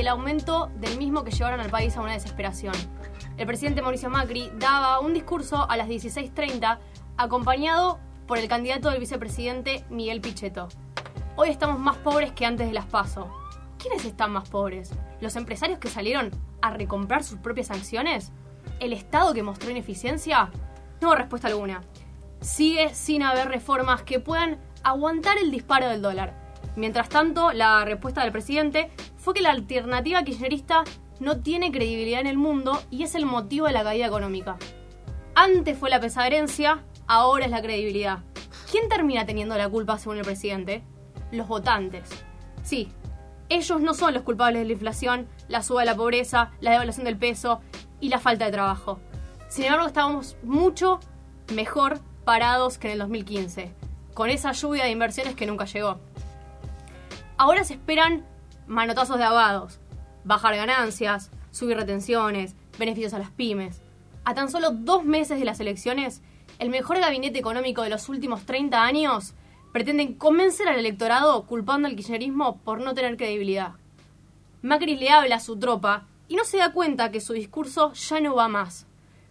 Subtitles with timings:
[0.00, 2.74] el aumento del mismo que llevaron al país a una desesperación.
[3.36, 6.78] El presidente Mauricio Macri daba un discurso a las 16.30
[7.16, 10.68] acompañado por el candidato del vicepresidente Miguel Pichetto.
[11.36, 13.28] Hoy estamos más pobres que antes de las PASO.
[13.78, 14.92] ¿Quiénes están más pobres?
[15.20, 16.30] ¿Los empresarios que salieron
[16.60, 18.32] a recomprar sus propias acciones?
[18.80, 20.50] ¿El Estado que mostró ineficiencia?
[21.00, 21.80] No respuesta alguna.
[22.40, 26.34] Sigue sin haber reformas que puedan aguantar el disparo del dólar.
[26.76, 30.84] Mientras tanto, la respuesta del presidente fue que la alternativa kirchnerista
[31.20, 34.56] no tiene credibilidad en el mundo y es el motivo de la caída económica.
[35.34, 38.20] Antes fue la pesada herencia, ahora es la credibilidad.
[38.70, 40.82] ¿Quién termina teniendo la culpa según el presidente?
[41.32, 42.08] Los votantes.
[42.62, 42.88] Sí,
[43.48, 47.04] ellos no son los culpables de la inflación, la suba de la pobreza, la devaluación
[47.04, 47.60] del peso
[48.00, 49.00] y la falta de trabajo.
[49.48, 51.00] Sin embargo, estábamos mucho
[51.54, 53.72] mejor parados que en el 2015,
[54.12, 55.98] con esa lluvia de inversiones que nunca llegó.
[57.38, 58.26] Ahora se esperan
[58.68, 59.80] manotazos de abogados,
[60.24, 63.80] bajar ganancias, subir retenciones, beneficios a las pymes.
[64.24, 66.22] A tan solo dos meses de las elecciones,
[66.58, 69.34] el mejor gabinete económico de los últimos 30 años
[69.72, 73.72] pretenden convencer al electorado culpando al kirchnerismo por no tener credibilidad.
[74.62, 78.20] Macri le habla a su tropa y no se da cuenta que su discurso ya
[78.20, 78.86] no va más.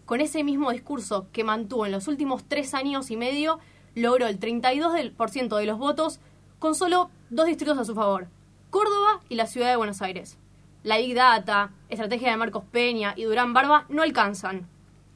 [0.05, 3.59] Con ese mismo discurso que mantuvo en los últimos tres años y medio,
[3.93, 6.19] logró el 32% de los votos
[6.59, 8.29] con solo dos distritos a su favor,
[8.69, 10.37] Córdoba y la ciudad de Buenos Aires.
[10.83, 14.67] La Big Data, estrategia de Marcos Peña y Durán Barba no alcanzan.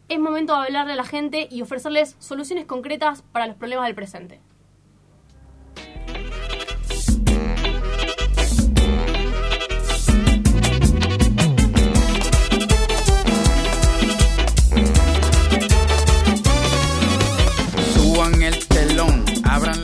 [0.08, 3.96] Es momento de hablarle a la gente y ofrecerles soluciones concretas para los problemas del
[3.96, 4.40] presente.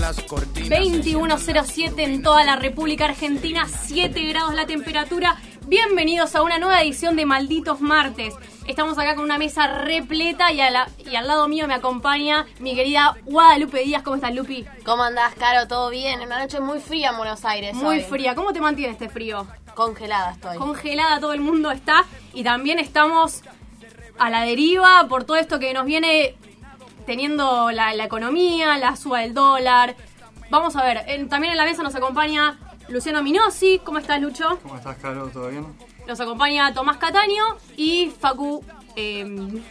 [0.07, 5.35] 2107 en toda la República Argentina, 7 grados la temperatura.
[5.65, 8.33] Bienvenidos a una nueva edición de Malditos Martes.
[8.67, 13.17] Estamos acá con una mesa repleta y, y al lado mío me acompaña mi querida
[13.25, 14.01] Guadalupe Díaz.
[14.03, 14.65] ¿Cómo estás, Lupi?
[14.85, 15.67] ¿Cómo andás, Caro?
[15.67, 16.21] ¿Todo bien?
[16.21, 17.75] Una noche muy fría en Buenos Aires.
[17.75, 18.33] Muy fría.
[18.33, 19.45] ¿Cómo te mantiene este frío?
[19.75, 20.57] Congelada estoy.
[20.57, 22.05] Congelada todo el mundo está.
[22.33, 23.41] Y también estamos
[24.17, 26.37] a la deriva por todo esto que nos viene
[27.07, 29.95] teniendo la, la economía, la suba del dólar,
[30.49, 32.57] Vamos a ver, también en la mesa nos acompaña
[32.87, 33.81] Luciano Minosi.
[33.83, 34.57] ¿Cómo estás, Lucho?
[34.63, 35.27] ¿Cómo estás, Caro?
[35.27, 35.65] ¿Todo bien?
[36.07, 37.43] Nos acompaña Tomás Cataño
[37.75, 38.63] y Facu
[38.95, 39.61] eh,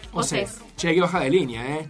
[0.76, 1.88] Che, que baja de línea, ¿eh?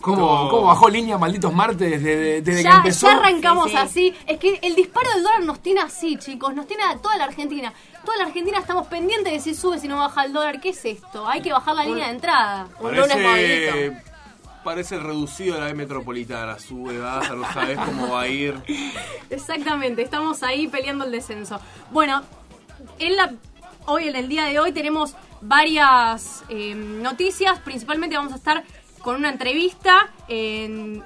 [0.00, 3.06] ¿Cómo, ¿Cómo, bajó línea malditos martes desde, desde ya, que empezó?
[3.06, 4.14] Ya arrancamos así.
[4.26, 6.54] Es que el disparo del dólar nos tiene así, chicos.
[6.54, 7.70] Nos tiene a toda la Argentina.
[8.02, 10.58] Toda la Argentina estamos pendientes de si sube, si no baja el dólar.
[10.60, 11.28] ¿Qué es esto?
[11.28, 12.68] Hay que bajar la línea de entrada.
[12.78, 14.00] Un lunes
[14.64, 18.54] parece reducido la metropolitana, sube, baja, no sabes cómo va a ir.
[19.30, 21.60] Exactamente, estamos ahí peleando el descenso.
[21.90, 22.22] Bueno,
[22.98, 23.34] en la,
[23.86, 27.58] hoy, en el día de hoy, tenemos varias eh, noticias.
[27.60, 28.64] Principalmente vamos a estar
[29.02, 30.10] con una entrevista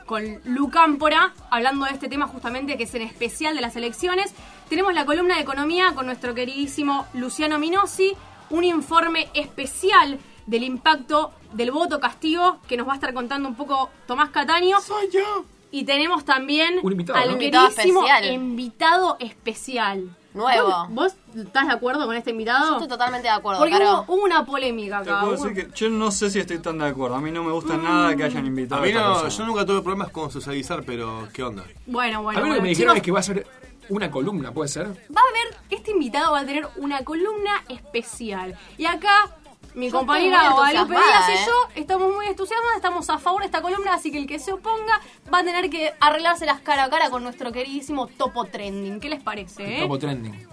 [0.06, 4.34] con Lu Cámpora, hablando de este tema justamente que es en especial de las elecciones.
[4.68, 8.12] Tenemos la columna de economía con nuestro queridísimo Luciano Minosi,
[8.50, 13.54] un informe especial del impacto del voto castigo que nos va a estar contando un
[13.54, 14.80] poco Tomás Cataño.
[14.80, 15.44] Soy yo.
[15.70, 20.16] Y tenemos también un invitado, al queridísimo invitado especial.
[20.34, 20.86] Nuevo.
[20.90, 22.66] ¿Vos, estás de acuerdo con este invitado?
[22.66, 23.60] Yo estoy totalmente de acuerdo.
[23.60, 25.22] Porque hubo, una polémica acá.
[25.54, 27.16] que yo no sé si estoy tan de acuerdo.
[27.16, 28.82] A mí no me gusta nada que hayan invitado.
[28.82, 31.64] A mí no, yo nunca tuve problemas con socializar, pero ¿qué onda?
[31.86, 32.40] Bueno, bueno.
[32.40, 33.46] A mí lo que me dijeron es que va a ser
[33.88, 34.86] una columna, ¿puede ser?
[34.86, 38.58] Va a haber, este invitado va a tener una columna especial.
[38.76, 39.36] Y acá
[39.74, 43.94] mi compañera Guadalupe Díaz y yo estamos muy entusiasmados, estamos a favor de esta columna,
[43.94, 45.00] así que el que se oponga
[45.32, 49.00] va a tener que arreglarse las cara a cara con nuestro queridísimo Topo Trending.
[49.00, 49.78] ¿Qué les parece?
[49.78, 49.80] Eh?
[49.80, 50.48] Topo Trending.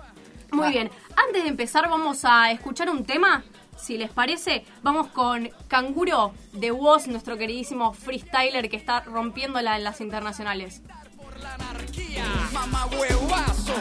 [0.51, 3.43] Muy bien, antes de empezar vamos a escuchar un tema.
[3.77, 9.83] Si les parece, vamos con Canguro de Woz, nuestro queridísimo freestyler que está rompiéndola en
[9.83, 10.83] las internacionales.
[11.17, 13.73] Por la anarquía, mamá huevazo.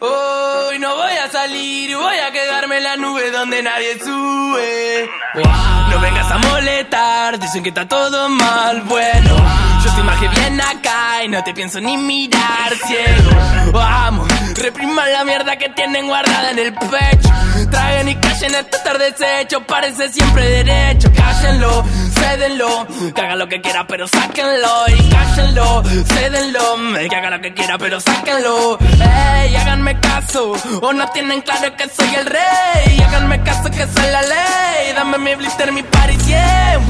[0.00, 5.10] Hoy no voy a salir, voy a quedarme en la nube donde nadie sube.
[5.90, 9.36] No vengas a molestar, dicen que está todo mal, bueno.
[9.84, 13.72] Yo te imagino bien acá y no te pienso ni mirar ciego.
[13.72, 17.28] Vamos, repriman la mierda que tienen guardada en el pecho.
[17.68, 21.10] Traigan y callen esto tarde desecho, parece siempre derecho.
[21.12, 21.84] Cállenlo,
[22.14, 24.84] cédenlo, que haga lo que quiera, pero sáquenlo.
[24.88, 28.78] Y cállenlo, cédenlo, que haga lo que quiera, pero sáquenlo
[29.88, 30.52] háganme caso.
[30.82, 33.00] O no tienen claro que soy el rey.
[33.06, 34.92] Háganme caso que soy la ley.
[34.94, 36.80] Dame mi blister, mi party, yeah.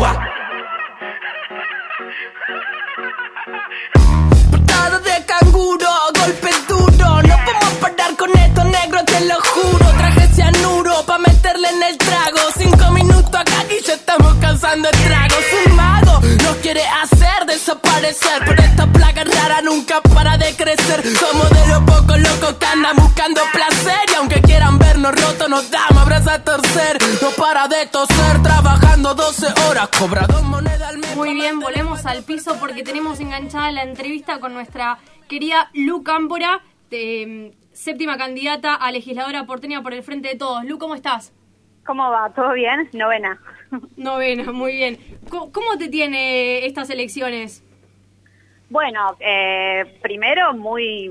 [4.50, 7.22] Portada de canguro, golpe duro.
[7.22, 9.86] No podemos parar con esto, negro, te lo juro.
[9.98, 12.40] Traje cianuro pa' meterle en el trago.
[12.56, 15.44] Cinco minutos acá y ya estamos causando estragos
[18.06, 18.42] ser.
[18.44, 21.02] Pero esta plaga rara nunca para de crecer.
[21.16, 23.98] Somos de los pocos locos que andan buscando placer.
[24.10, 26.98] Y aunque quieran vernos rotos, nos damos abrazos a torcer.
[27.22, 31.16] No para de toser, trabajando 12 horas, cobra dos monedas al mes.
[31.16, 34.98] Muy bien, volvemos al piso porque tenemos enganchada la entrevista con nuestra
[35.28, 40.64] querida Lu Cámpora, de, mm, séptima candidata a legisladora porteña por el Frente de Todos.
[40.64, 41.32] Lu, ¿cómo estás?
[41.84, 42.32] ¿Cómo va?
[42.34, 42.88] ¿Todo bien?
[42.92, 43.40] Novena.
[43.96, 44.98] Novena, muy bien.
[45.28, 47.62] ¿Cómo, cómo te tiene estas elecciones?
[48.70, 51.10] Bueno, eh, primero muy,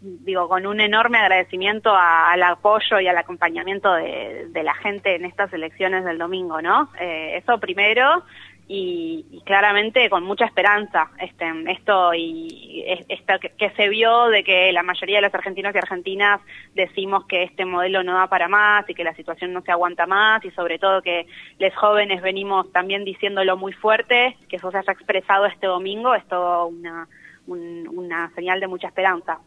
[0.00, 5.14] digo, con un enorme agradecimiento a- al apoyo y al acompañamiento de, de la gente
[5.14, 6.90] en estas elecciones del domingo, ¿no?
[6.98, 8.22] Eh, eso primero
[8.68, 14.42] y, y claramente con mucha esperanza este, esto y es- esto que, se vio de
[14.42, 16.40] que la mayoría de los argentinos y argentinas
[16.74, 20.06] decimos que este modelo no da para más y que la situación no se aguanta
[20.06, 21.26] más y sobre todo que
[21.60, 26.26] los jóvenes venimos también diciéndolo muy fuerte, que eso se haya expresado este domingo es
[26.26, 27.06] todo una,
[27.46, 29.38] un- una señal de mucha esperanza.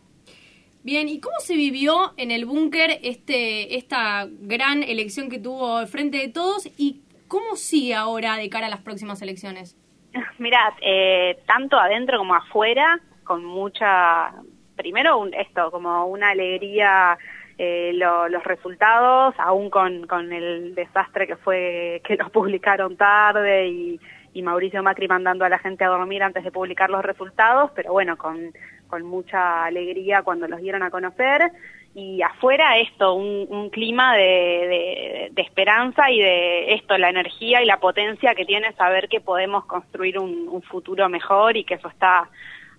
[0.81, 6.19] Bien, ¿y cómo se vivió en el búnker este, esta gran elección que tuvo Frente
[6.19, 9.77] de Todos y cómo sigue ahora de cara a las próximas elecciones?
[10.39, 14.33] Mirad, eh, tanto adentro como afuera, con mucha,
[14.75, 17.17] primero un- esto, como una alegría
[17.57, 23.67] eh, lo- los resultados, aún con, con el desastre que fue que los publicaron tarde
[23.67, 23.99] y,
[24.33, 27.91] y Mauricio Macri mandando a la gente a dormir antes de publicar los resultados, pero
[27.91, 28.51] bueno, con,
[28.87, 31.51] con mucha alegría cuando los dieron a conocer.
[31.95, 37.65] Y afuera esto, un, un clima de, de- esperanza y de esto, la energía y
[37.65, 41.87] la potencia que tiene saber que podemos construir un, un futuro mejor y que eso
[41.87, 42.29] está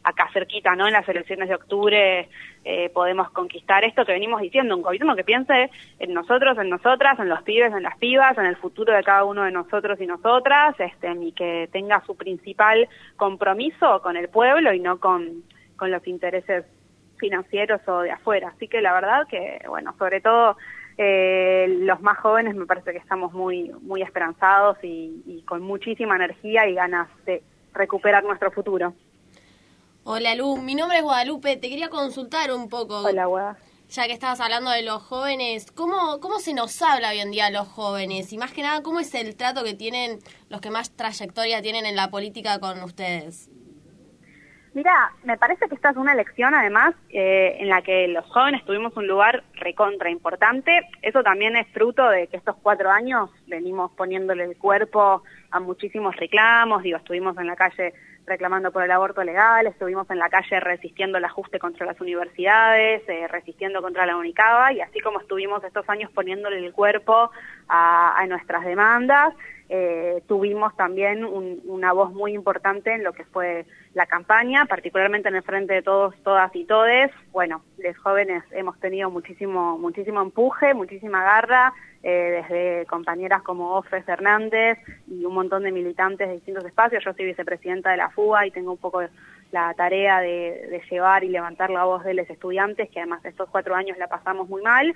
[0.03, 0.87] acá cerquita, ¿no?
[0.87, 2.29] En las elecciones de octubre
[2.65, 7.19] eh, podemos conquistar esto que venimos diciendo, un gobierno que piense en nosotros, en nosotras,
[7.19, 10.07] en los pibes, en las pibas, en el futuro de cada uno de nosotros y
[10.07, 15.43] nosotras, este, y que tenga su principal compromiso con el pueblo y no con,
[15.77, 16.65] con los intereses
[17.21, 18.53] financieros o de afuera.
[18.57, 20.57] Así que la verdad que, bueno, sobre todo
[20.99, 26.17] eh, los más jóvenes me parece que estamos muy, muy esperanzados y, y con muchísima
[26.17, 28.95] energía y ganas de recuperar nuestro futuro.
[30.03, 33.03] Hola Lu, mi nombre es Guadalupe, te quería consultar un poco.
[33.03, 33.59] Hola, Guada.
[33.91, 37.47] Ya que estabas hablando de los jóvenes, ¿cómo, ¿cómo se nos habla hoy en día
[37.47, 38.33] a los jóvenes?
[38.33, 41.87] Y más que nada, ¿cómo es el trato que tienen los que más trayectoria tienen
[41.87, 43.51] en la política con ustedes?
[44.73, 48.65] Mira, me parece que esta es una elección además eh, en la que los jóvenes
[48.65, 50.89] tuvimos un lugar recontra importante.
[51.03, 56.15] Eso también es fruto de que estos cuatro años venimos poniéndole el cuerpo a muchísimos
[56.15, 56.85] reclamos.
[56.85, 57.95] Digo, estuvimos en la calle
[58.27, 63.03] reclamando por el aborto legal, estuvimos en la calle resistiendo el ajuste contra las universidades,
[63.09, 67.33] eh, resistiendo contra la UNICABA y así como estuvimos estos años poniéndole el cuerpo
[67.67, 69.35] a, a nuestras demandas,
[69.73, 75.29] eh, tuvimos también un- una voz muy importante en lo que fue la campaña, particularmente
[75.29, 77.11] en el frente de todos, todas y todes.
[77.31, 81.73] Bueno, los jóvenes hemos tenido muchísimo, muchísimo empuje, muchísima garra,
[82.03, 87.05] eh, desde compañeras como Ofe Fernández y un montón de militantes de distintos espacios.
[87.05, 89.03] Yo soy vicepresidenta de la FUA y tengo un poco
[89.53, 93.49] la tarea de, de llevar y levantar la voz de los estudiantes, que además estos
[93.51, 94.95] cuatro años la pasamos muy mal.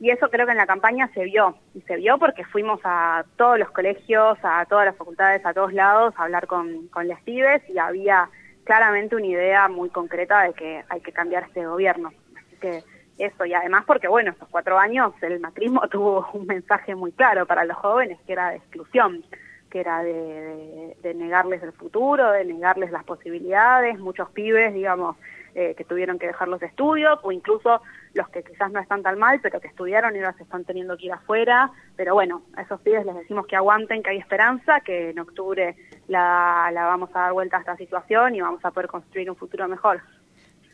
[0.00, 3.24] Y eso creo que en la campaña se vio, y se vio porque fuimos a
[3.36, 7.20] todos los colegios, a todas las facultades, a todos lados, a hablar con, con las
[7.20, 8.30] pibes y había
[8.64, 12.12] claramente una idea muy concreta de que hay que cambiar este gobierno.
[12.34, 12.82] Así que
[13.18, 17.44] eso, y además porque, bueno, estos cuatro años el macrismo tuvo un mensaje muy claro
[17.46, 19.22] para los jóvenes, que era de exclusión,
[19.70, 25.16] que era de, de- de negarles el futuro, de negarles las posibilidades, muchos pibes, digamos,
[25.54, 27.82] eh, que tuvieron que dejar los estudios, o incluso
[28.14, 30.96] los que quizás no están tan mal, pero que estudiaron y ahora se están teniendo
[30.96, 31.70] que ir afuera.
[31.96, 35.76] Pero bueno, a esos pibes les decimos que aguanten, que hay esperanza, que en octubre
[36.08, 39.36] la, la vamos a dar vuelta a esta situación y vamos a poder construir un
[39.36, 40.02] futuro mejor.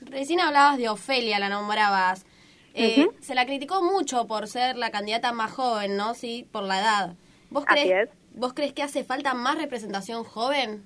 [0.01, 2.27] Recién hablabas de Ofelia, la nombrabas.
[2.75, 3.09] Eh.
[3.21, 6.15] Se la criticó mucho por ser la candidata más joven, ¿no?
[6.15, 7.17] Sí, por la edad.
[7.51, 8.17] ¿Vos crees, es.
[8.35, 10.85] ¿Vos crees que hace falta más representación joven?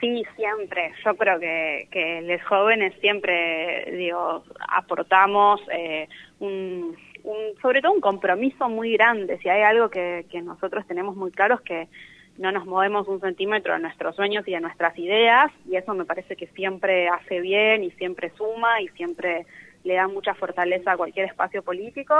[0.00, 0.92] Sí, siempre.
[1.04, 6.06] Yo creo que, que los jóvenes siempre, digo, aportamos eh,
[6.38, 9.38] un, un- sobre todo un compromiso muy grande.
[9.38, 11.88] Si hay algo que, que nosotros tenemos muy claro es que
[12.36, 16.04] no nos movemos un centímetro de nuestros sueños y de nuestras ideas y eso me
[16.04, 19.46] parece que siempre hace bien y siempre suma y siempre
[19.84, 22.14] le da mucha fortaleza a cualquier espacio político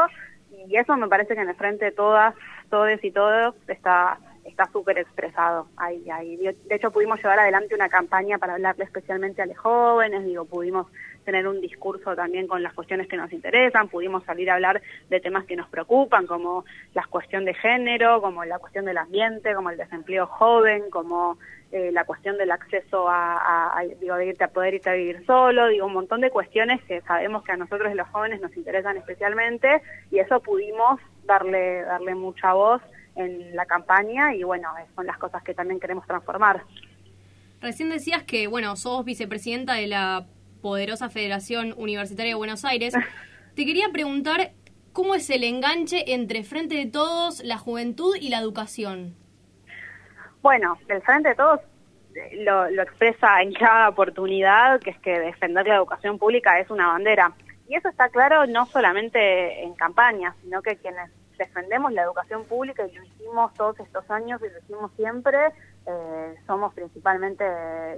[0.66, 2.34] y eso me parece que en el frente de todas,
[2.70, 6.36] todes y todos está está súper expresado ahí, ahí.
[6.36, 10.86] De hecho, pudimos llevar adelante una campaña para hablarle especialmente a los jóvenes, digo, pudimos
[11.24, 15.20] tener un discurso también con las cuestiones que nos interesan, pudimos salir a hablar de
[15.20, 19.70] temas que nos preocupan, como la cuestión de género, como la cuestión del ambiente, como
[19.70, 21.36] el desempleo joven, como
[21.72, 25.66] eh, la cuestión del acceso a, digo, de irte a poder irte a vivir solo,
[25.66, 29.82] digo, un montón de cuestiones que sabemos que a nosotros los jóvenes nos interesan especialmente
[30.12, 32.80] y eso pudimos darle, darle mucha voz
[33.16, 36.62] en la campaña y bueno, son las cosas que también queremos transformar.
[37.60, 40.26] Recién decías que, bueno, sos vicepresidenta de la
[40.60, 42.94] poderosa Federación Universitaria de Buenos Aires.
[43.54, 44.52] Te quería preguntar
[44.92, 49.14] cómo es el enganche entre Frente de Todos, la juventud y la educación.
[50.42, 51.60] Bueno, el Frente de Todos
[52.14, 56.70] eh, lo, lo expresa en cada oportunidad, que es que defender la educación pública es
[56.70, 57.32] una bandera.
[57.68, 62.86] Y eso está claro no solamente en campañas, sino que quienes defendemos la educación pública
[62.86, 65.38] y lo hicimos todos estos años y lo hicimos siempre,
[65.86, 67.44] eh, somos principalmente,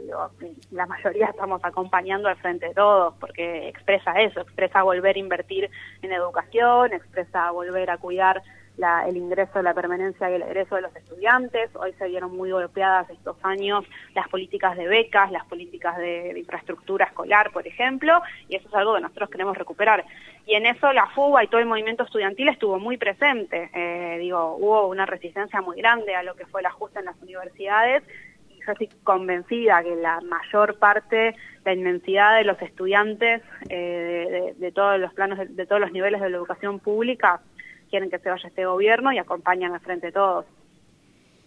[0.03, 0.31] digo,
[0.73, 5.71] la mayoría estamos acompañando al frente de todos, porque expresa eso, expresa volver a invertir
[6.03, 8.43] en educación, expresa volver a cuidar
[8.79, 11.71] la, el ingreso, la permanencia y el egreso de los estudiantes.
[11.75, 16.39] Hoy se vieron muy golpeadas estos años las políticas de becas, las políticas de, de,
[16.39, 20.05] infraestructura escolar, por ejemplo, y eso es algo que nosotros queremos recuperar.
[20.47, 23.71] Y en eso la FUBA y todo el movimiento estudiantil estuvo muy presente.
[23.75, 27.21] Eh, digo, hubo una resistencia muy grande a lo que fue el ajuste en las
[27.21, 28.05] universidades
[28.49, 34.67] y yo estoy convencida que la mayor parte, la inmensidad de los estudiantes eh, de,
[34.67, 37.41] de, todos los planos, de, de todos los niveles de la educación pública
[37.89, 40.47] quieren que se vaya este gobierno y acompañan al frente de todos.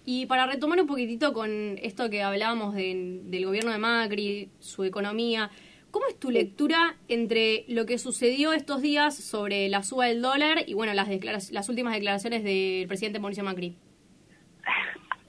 [0.05, 4.83] Y para retomar un poquitito con esto que hablábamos de, del gobierno de Macri, su
[4.83, 5.51] economía,
[5.91, 10.57] ¿cómo es tu lectura entre lo que sucedió estos días sobre la suba del dólar
[10.65, 13.77] y bueno las, las últimas declaraciones del presidente Mauricio Macri?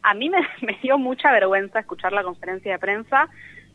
[0.02, 3.28] A mí me, me, dio mucha vergüenza escuchar la conferencia de prensa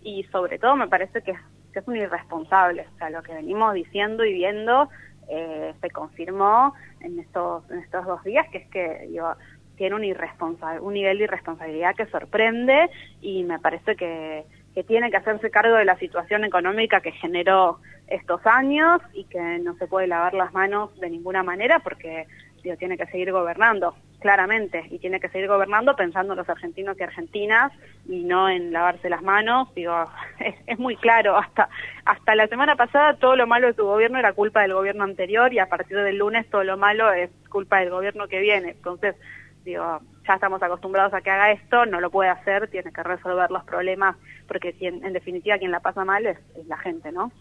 [0.03, 1.34] y sobre todo me parece que,
[1.74, 2.88] que es un irresponsable.
[2.96, 4.89] O sea, lo que venimos diciendo y viendo
[5.30, 9.34] eh, se confirmó en estos, en estos dos días, que es que digo,
[9.76, 12.90] tiene un, irresponsa un nivel de irresponsabilidad que sorprende
[13.22, 17.80] y me parece que, que tiene que hacerse cargo de la situación económica que generó
[18.08, 22.28] estos años y que no se puede lavar las manos de ninguna manera porque
[22.68, 27.00] digo, tiene que seguir gobernando, claramente, y tiene que seguir gobernando pensando en los argentinos
[27.00, 27.72] y argentinas
[28.08, 29.94] y no en lavarse las manos, digo,
[30.66, 31.70] es, muy claro, hasta,
[32.06, 35.54] hasta la semana pasada todo lo malo de tu gobierno era culpa del gobierno anterior
[35.54, 39.16] y a partir del lunes todo lo malo es culpa del gobierno que viene, entonces,
[39.64, 43.50] digo, ya estamos acostumbrados a que haga esto, no lo puede hacer, tiene que resolver
[43.50, 47.32] los problemas, porque quien, en definitiva quien la pasa mal es, es la gente, ¿no?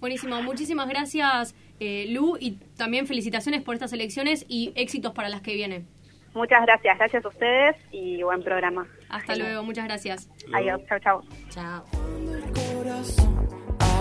[0.00, 5.40] Buenísimo, muchísimas gracias eh, Lu y también felicitaciones por estas elecciones y éxitos para las
[5.42, 5.86] que vienen.
[6.34, 8.86] Muchas gracias, gracias a ustedes y buen programa.
[9.08, 9.48] Hasta Adiós.
[9.48, 10.30] luego, muchas gracias.
[10.52, 11.22] Adiós, chao, chao.
[11.48, 11.84] Chao.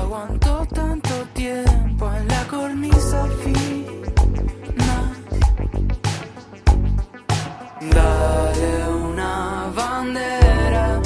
[0.01, 5.13] Aguantó tanto tiempo en la cornisa fina.
[7.81, 11.01] Dale una bandera,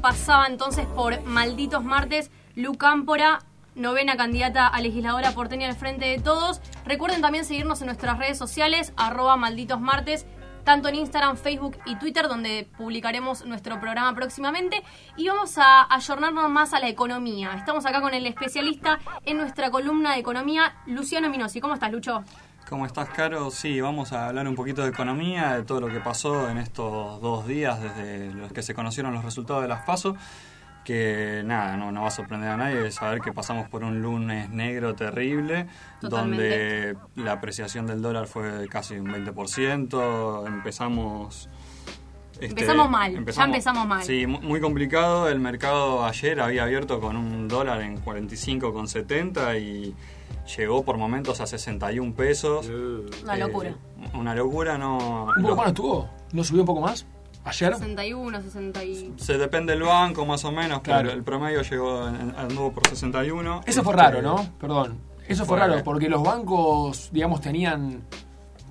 [0.00, 3.38] pasaba entonces por Malditos Martes Lu Cámpora,
[3.74, 6.60] novena candidata a legisladora porteña al Frente de Todos.
[6.84, 10.26] Recuerden también seguirnos en nuestras redes sociales, arroba malditos martes,
[10.64, 14.82] tanto en Instagram, Facebook y Twitter, donde publicaremos nuestro programa próximamente.
[15.16, 17.54] Y vamos a ayornarnos más a la economía.
[17.54, 21.60] Estamos acá con el especialista en nuestra columna de economía, Luciano Minosi.
[21.62, 22.22] ¿Cómo estás, Lucho?
[22.70, 23.50] ¿Cómo estás, Caro?
[23.50, 27.20] Sí, vamos a hablar un poquito de economía, de todo lo que pasó en estos
[27.20, 30.16] dos días desde los que se conocieron los resultados de las PASO
[30.84, 34.50] que nada, no, no va a sorprender a nadie saber que pasamos por un lunes
[34.50, 35.66] negro terrible,
[36.00, 36.94] Totalmente.
[36.94, 41.48] donde la apreciación del dólar fue casi un 20%, empezamos...
[42.34, 44.04] Este, empezamos mal, empezamos, ya empezamos mal.
[44.04, 49.94] Sí, muy complicado, el mercado ayer había abierto con un dólar en 45,70 y
[50.56, 52.70] llegó por momentos a 61 pesos.
[53.22, 53.70] Una locura.
[53.70, 55.28] Eh, una locura, no...
[55.36, 56.10] ¿Un poco más estuvo?
[56.32, 57.06] ¿No subió un poco más?
[57.44, 57.74] ¿Ayer?
[57.74, 59.14] 61, 60 y...
[59.16, 61.04] Se depende del banco más o menos, claro.
[61.04, 63.62] pero el promedio llegó anduvo por 61.
[63.66, 64.46] Eso fue raro, ¿no?
[64.60, 64.98] Perdón.
[65.26, 68.02] Eso fue, fue raro, porque los bancos, digamos, tenían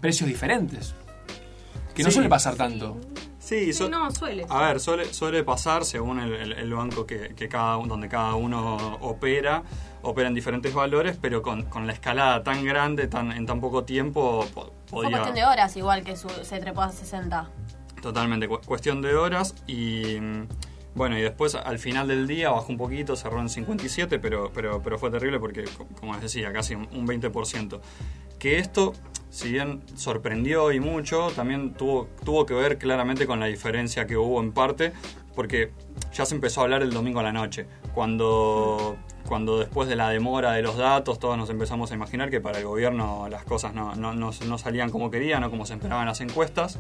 [0.02, 0.94] precios diferentes.
[1.96, 2.98] Que no suele pasar tanto.
[3.50, 4.46] Sí, so, sí, no, suele.
[4.48, 8.36] A ver, suele, suele pasar según el, el, el banco que, que, cada, donde cada
[8.36, 9.64] uno opera,
[10.04, 14.46] operan diferentes valores, pero con, con la escalada tan grande tan, en tan poco tiempo
[14.54, 14.78] podía...
[14.88, 17.50] Fue cuestión de horas igual que su, se trepó a 60.
[18.04, 20.18] Totalmente, cu cuestión de horas y
[21.00, 24.82] bueno, y después al final del día bajó un poquito, cerró en 57, pero, pero,
[24.84, 25.64] pero fue terrible porque,
[25.98, 27.80] como les decía, casi un 20%.
[28.38, 28.92] Que esto
[29.30, 34.18] si bien sorprendió y mucho, también tuvo, tuvo que ver claramente con la diferencia que
[34.18, 34.92] hubo en parte,
[35.36, 35.72] porque
[36.14, 40.10] ya se empezó a hablar el domingo a la noche, cuando, cuando después de la
[40.10, 43.74] demora de los datos todos nos empezamos a imaginar que para el gobierno las cosas
[43.74, 46.78] no, no, no, no salían como querían o como se esperaban las encuestas.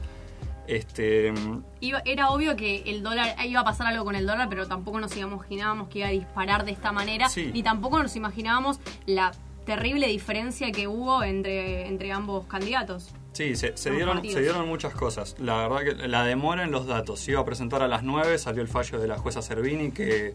[0.69, 1.33] Este,
[1.79, 4.99] Iba- era obvio que el dólar iba a pasar algo con el dólar, pero tampoco
[4.99, 7.49] nos imaginábamos que iba a disparar de esta manera, Sí.
[7.53, 9.31] ni tampoco nos imaginábamos la
[9.65, 13.09] terrible diferencia que hubo entre, entre ambos candidatos.
[13.33, 14.35] Sí, se, se dieron, partidos.
[14.35, 15.35] se dieron muchas cosas.
[15.39, 17.19] La verdad que la demora en los datos.
[17.19, 20.33] Se iba a presentar a las 9, salió el fallo de la jueza Cervini que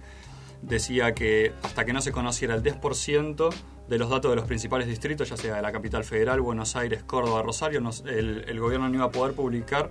[0.62, 3.50] decía que hasta que no se conociera el 10%
[3.88, 7.02] de los datos de los principales distritos, ya sea de la capital federal, Buenos Aires,
[7.02, 9.90] Córdoba, Rosario, no- el, el gobierno no iba a poder publicar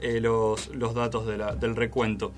[0.00, 2.32] eh, los, los datos de la- del recuento.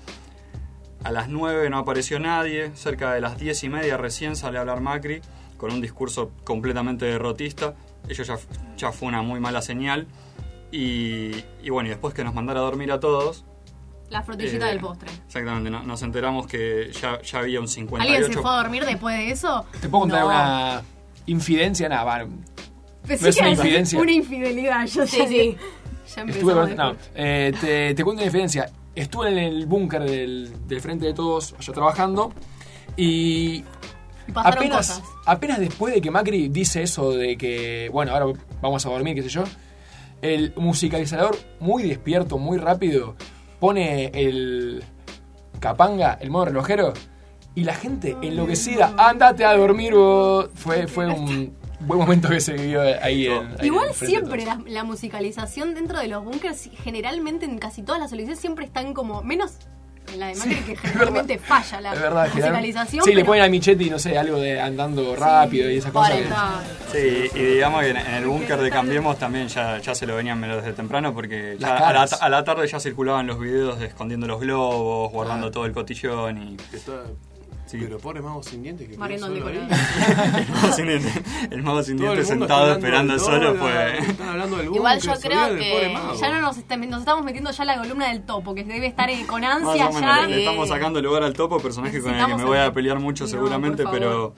[1.03, 4.61] A las 9 no apareció nadie, cerca de las 10 y media recién sale a
[4.61, 5.21] hablar Macri
[5.57, 7.75] con un discurso completamente derrotista.
[8.07, 8.37] Ello ya,
[8.77, 10.07] ya fue una muy mala señal.
[10.71, 13.45] Y, y bueno, y después que nos mandara a dormir a todos.
[14.09, 15.09] La frutillita eh, del postre.
[15.25, 18.01] Exactamente, no- nos enteramos que ya, ya había un 58%.
[18.01, 19.65] ¿Alguien se fue a dormir después de eso?
[19.81, 20.25] ¿Te puedo contar No.
[20.27, 20.81] una
[21.25, 21.89] infidencia?
[21.89, 22.29] Nada, no
[23.09, 23.99] es una infidencia.
[23.99, 25.57] Una infidelidad, yo Sí, ya- sí.
[26.15, 28.69] Ya Estuve no, eh, te, te cuento una diferencia.
[28.95, 32.31] Estuve en el búnker del, del Frente de Todos, allá trabajando,
[32.95, 33.63] y
[34.27, 35.03] Y pasaron apenas, cosas.
[35.25, 39.23] apenas después de que Macri dice eso de que, bueno, ahora vamos a dormir, qué
[39.23, 39.43] sé yo,
[40.21, 43.15] el musicalizador, muy despierto, muy rápido,
[43.59, 44.83] pone el
[45.59, 46.93] capanga, el modo relojero,
[47.55, 50.49] y la gente enloquecida, andate a dormir vos.
[50.55, 53.47] Fue, fue un buen momento que se vivió ahí en.
[53.59, 58.11] ahí Igual siempre la, la musicalización dentro de los bunkers, generalmente en casi todas las
[58.11, 59.53] elecciones siempre están como, menos
[60.13, 63.05] en la de Macri, que generalmente falla la verdad, musicalización.
[63.05, 66.11] Sí, le ponen a Michetti, no sé, algo de andando rápido y esa cosa.
[66.11, 69.95] que- Está- Sí, y digamos que en, en el búnker de Cambiemos también ya, ya
[69.95, 73.39] se lo venían desde temprano porque ya a, la, a la tarde ya circulaban los
[73.39, 75.51] videos de escondiendo los globos, guardando Ah.
[75.51, 77.03] todo el cotillón y está-
[77.73, 77.79] Sí.
[77.81, 79.57] Pero pobre mago sin dientes que el solo ahí.
[80.37, 83.71] el mago sin dientes, el mago sin dientes sentado esperando solo fue...
[83.71, 85.97] dólar, Están hablando del Igual yo creo que.
[86.21, 89.09] Ya no nos, está- nos estamos metiendo ya la columna del topo, que debe estar
[89.09, 90.27] eh, con ansia ya.
[90.27, 92.73] le, le estamos sacando lugar al topo, personaje con el que me voy a el-
[92.73, 94.35] pelear mucho No, seguramente, pero,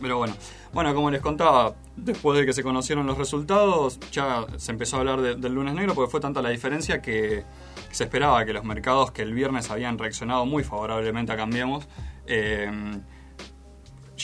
[0.00, 0.34] pero bueno.
[0.72, 5.00] Bueno, como les contaba, después de que se conocieron los resultados, ya se empezó a
[5.00, 7.44] hablar de- del lunes negro porque fue tanta la diferencia que
[7.90, 11.88] se esperaba que los mercados que el viernes habían reaccionado muy favorablemente a Cambiemos,
[12.26, 12.70] eh,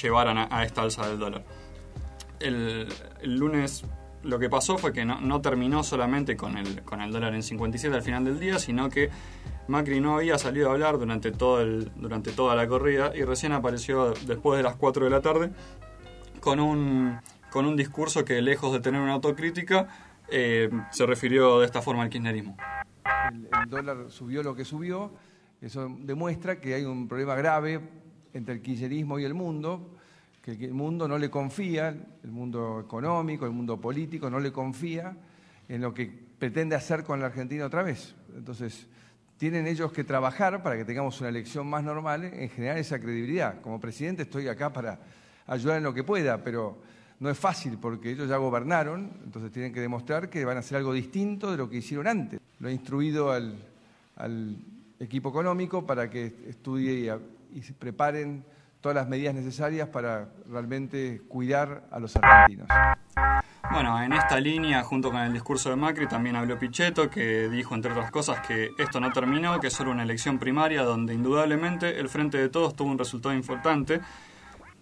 [0.00, 1.44] llevaran a, a esta alza del dólar.
[2.40, 2.88] El,
[3.20, 3.84] el lunes
[4.22, 7.42] lo que pasó fue que no, no terminó solamente con el, con el dólar en
[7.42, 9.10] 57 al final del día, sino que
[9.68, 13.52] Macri no había salido a hablar durante, todo el, durante toda la corrida y recién
[13.52, 15.50] apareció después de las 4 de la tarde
[16.40, 17.18] con un,
[17.50, 19.88] con un discurso que lejos de tener una autocrítica
[20.28, 22.56] eh, se refirió de esta forma al kirchnerismo.
[23.32, 25.12] el, el dólar subió lo que subió,
[25.60, 27.80] eso demuestra que hay un problema grave
[28.34, 29.96] entre el kirchnerismo y el mundo,
[30.42, 35.16] que el mundo no le confía, el mundo económico, el mundo político, no le confía
[35.68, 36.06] en lo que
[36.38, 38.16] pretende hacer con la Argentina otra vez.
[38.36, 38.88] Entonces,
[39.42, 43.60] tienen ellos que trabajar para que tengamos una elección más normal en generar esa credibilidad.
[43.60, 45.00] Como presidente estoy acá para
[45.48, 46.78] ayudar en lo que pueda, pero
[47.18, 50.76] no es fácil porque ellos ya gobernaron, entonces tienen que demostrar que van a hacer
[50.78, 52.38] algo distinto de lo que hicieron antes.
[52.60, 53.58] Lo he instruido al,
[55.00, 57.12] equipo económico para que estudie
[57.52, 58.44] y, y se preparen
[58.82, 62.68] todas las medidas necesarias para realmente cuidar a los argentinos.
[63.70, 67.74] Bueno, en esta línea, junto con el discurso de Macri, también habló Pichetto, que dijo,
[67.74, 71.98] entre otras cosas, que esto no terminó, que es solo una elección primaria donde indudablemente
[71.98, 74.00] el Frente de Todos tuvo un resultado importante,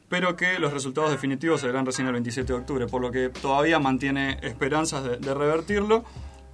[0.08, 3.28] pero que los resultados definitivos se verán recién el 27 de octubre, por lo que
[3.28, 6.04] todavía mantiene esperanzas de, revertirlo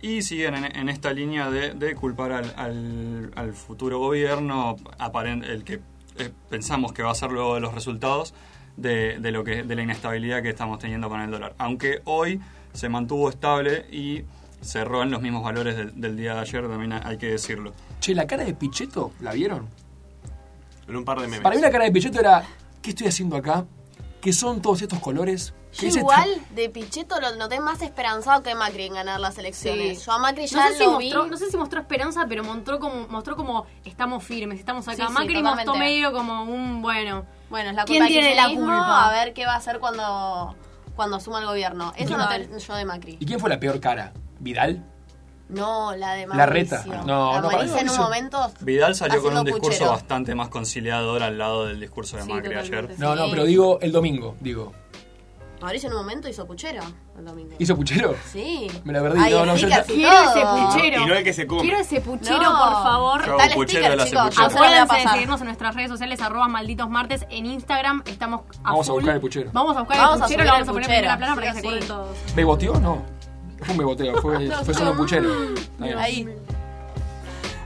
[0.02, 4.76] y siguen en, esta línea de, culpar al, futuro gobierno,
[5.44, 5.80] el que
[6.18, 8.35] eh, pensamos que va a ser luego de los resultados,
[8.76, 11.55] de, de lo que, de la inestabilidad que estamos teniendo con el dólar.
[11.59, 12.40] Aunque hoy
[12.72, 14.24] se mantuvo estable y
[14.61, 17.72] cerró en los mismos valores del, del día de ayer, también hay que decirlo.
[18.00, 19.68] Che, la cara de Pichetto, ¿la vieron?
[20.88, 21.40] En un par de memes.
[21.40, 22.44] Para mí la cara de Pichetto era,
[22.83, 23.66] ¿qué estoy haciendo acá?
[24.20, 25.55] ¿Qué son todos estos colores?
[25.72, 29.20] ¿Qué Yo es esta- igual de Pichetto lo noté más esperanzado que Macri en ganar
[29.20, 29.98] las elecciones.
[29.98, 30.05] Sí.
[30.07, 31.05] Yo a Macri No ya sé, si lo vi.
[31.07, 34.96] mostró, no sé si mostró esperanza, pero mostró como, mostró como estamos firmes, estamos acá.
[34.96, 35.66] Sí, sí, Macri totalmente.
[35.66, 37.26] mostró medio como un bueno.
[37.50, 39.09] Bueno, es la ¿Quién tiene la culpa?
[39.09, 40.57] A ver qué va a hacer cuando,
[40.94, 41.92] cuando asuma el gobierno.
[41.96, 43.16] Eso noté yo de Macri.
[43.20, 44.12] ¿Y quién fue la peor cara?
[44.40, 44.83] ¿Vidal?
[45.48, 46.37] No, la de Mauricio.
[46.38, 46.85] La reta.
[47.07, 48.50] No, la no, Mauricio en un momento.
[48.62, 49.90] Vidal salió con un discurso puchero.
[49.92, 52.94] bastante más conciliador al lado del discurso de Sí, Macri totalmente.
[52.94, 52.98] ayer.
[52.98, 53.31] No, no, Sí.
[53.31, 54.72] pero digo el domingo, digo.
[55.61, 56.83] Mauricio en un momento hizo puchero
[57.19, 57.55] el domingo.
[57.59, 58.14] ¿Hizo puchero?
[58.31, 58.69] Sí.
[58.85, 61.03] Me la perdí, Hay no, no, yo y Quiero ese puchero.
[61.03, 61.62] Y no el que se come.
[61.62, 62.59] Quiero ese puchero, No.
[62.59, 63.27] por favor.
[63.27, 64.55] Yo el puchero, sticker, hace chicos.
[64.55, 67.27] Acuérdense de seguirnos en nuestras redes sociales, arroba malditos martes.
[67.31, 69.51] En Instagram estamos a Vamos a buscar el puchero.
[69.53, 71.47] Vamos a buscar Vamos el puchero, lo vamos el a poner en primera plana para
[71.47, 71.66] que Sí, se sí.
[71.69, 72.35] acuerden todos.
[72.35, 72.81] ¿Beboteó?
[72.81, 73.03] No.
[73.62, 75.31] Fue un beboteo, fue, fue solo un puchero.
[75.99, 76.29] Ahí.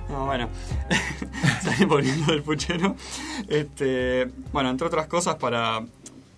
[0.09, 0.49] No, bueno,
[1.63, 2.97] salí volviendo del puchero.
[3.49, 5.85] Este, bueno, entre otras cosas, para,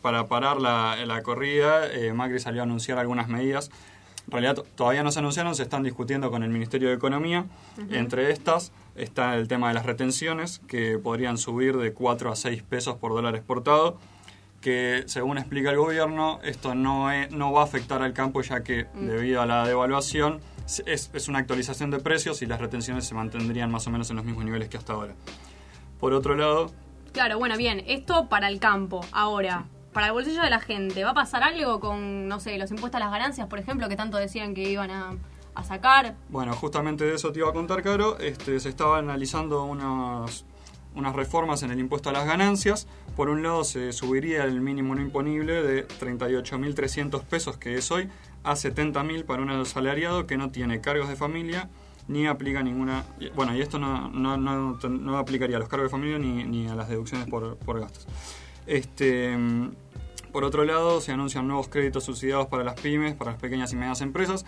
[0.02, 3.70] para parar la, la corrida, eh, Macri salió a anunciar algunas medidas.
[4.26, 7.46] En realidad to- todavía no se anunciaron, se están discutiendo con el Ministerio de Economía.
[7.90, 12.62] Entre estas está el tema de las retenciones, que podrían subir de 4 a 6
[12.62, 13.98] pesos por dólar exportado
[14.60, 18.62] que según explica el gobierno, esto no, es- no va a afectar al campo ya
[18.62, 20.40] que debido a la devaluación
[20.86, 24.16] es, es una actualización de precios y las retenciones se mantendrían más o menos en
[24.16, 25.14] los mismos niveles que hasta ahora.
[25.98, 26.70] Por otro lado,
[27.10, 29.04] Claro, bueno, bien, esto para el campo.
[29.12, 32.70] Ahora, para el bolsillo de la gente, ¿va a pasar algo con, no sé, los
[32.70, 35.14] impuestos a las ganancias, por ejemplo, que tanto decían que iban a,
[35.64, 36.16] sacar?
[36.30, 40.46] bueno, justamente de eso te iba a contar, Caro, este, se estaba analizando unas,
[40.94, 42.86] unas reformas en el impuesto a las ganancias.
[43.16, 48.08] Por un lado, se subiría el mínimo no imponible de 38.300 pesos, que es hoy,
[48.44, 51.68] a 70.000 para un asalariado que no tiene cargos de familia
[52.08, 53.04] ni aplica ninguna...
[53.36, 57.28] Bueno, y esto no, aplicaría a los cargos de familia ni, ni a las deducciones
[57.28, 58.06] por gastos.
[58.66, 59.36] Este,
[60.32, 63.76] por otro lado, se anuncian nuevos créditos subsidiados para las pymes, para las pequeñas y
[63.76, 64.44] medianas empresas,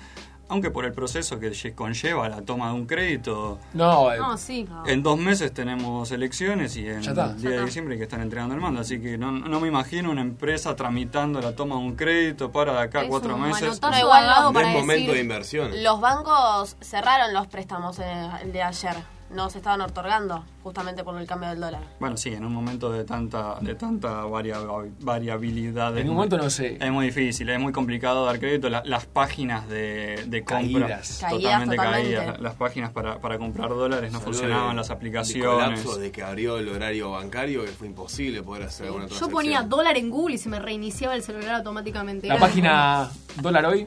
[0.48, 4.36] aunque por el proceso que lle- conlleva la toma de un crédito, No, eh, No,
[4.36, 4.66] sí.
[4.86, 7.30] en dos meses tenemos elecciones y en Ya está.
[7.30, 8.80] el día de diciembre hay que están entregando el mando.
[8.80, 12.74] Así que no, no me imagino una empresa tramitando la toma de un crédito para
[12.74, 13.80] de acá a Es cuatro un meses.
[13.80, 15.82] No, igual para es momento decir- de inversión.
[15.82, 18.96] Los bancos cerraron los préstamos eh, el de ayer.
[19.34, 21.82] No se estaban otorgando justamente por el cambio del dólar.
[21.98, 24.58] Bueno, sí, en un momento de tanta de tanta varia-
[25.00, 25.92] variabilidad.
[25.98, 26.78] en un muy- momento no sé.
[26.80, 28.68] Es muy difícil, es muy complicado dar crédito.
[28.68, 31.18] La- las páginas de, de compra Caídas.
[31.28, 32.14] Totalmente totalmente.
[32.16, 32.40] caídas.
[32.40, 35.44] Las páginas para, para comprar dólares no funcionaban, de- las aplicaciones.
[35.46, 39.30] colapso de que abrió el horario bancario que fue imposible poder hacer alguna Yo transacción.
[39.32, 42.28] ponía dólar en Google y se me reiniciaba el celular automáticamente.
[42.28, 43.86] La Era- página Dólar Hoy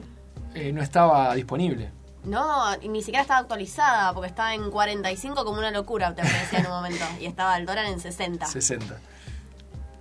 [0.54, 1.90] eh, no estaba disponible.
[2.24, 6.60] No, y ni siquiera estaba actualizada porque estaba en 45 como una locura, te parecía
[6.60, 7.04] en un momento.
[7.20, 8.46] Y estaba el dólar en 60.
[8.46, 8.98] 60.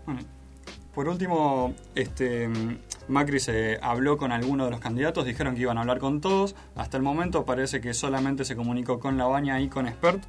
[0.06, 0.22] Bueno,
[0.94, 2.50] por último, este
[3.08, 6.56] Macri se habló con algunos de los candidatos, dijeron que iban a hablar con todos.
[6.76, 10.24] Hasta el momento parece que solamente se comunicó con Labaña y con Expert.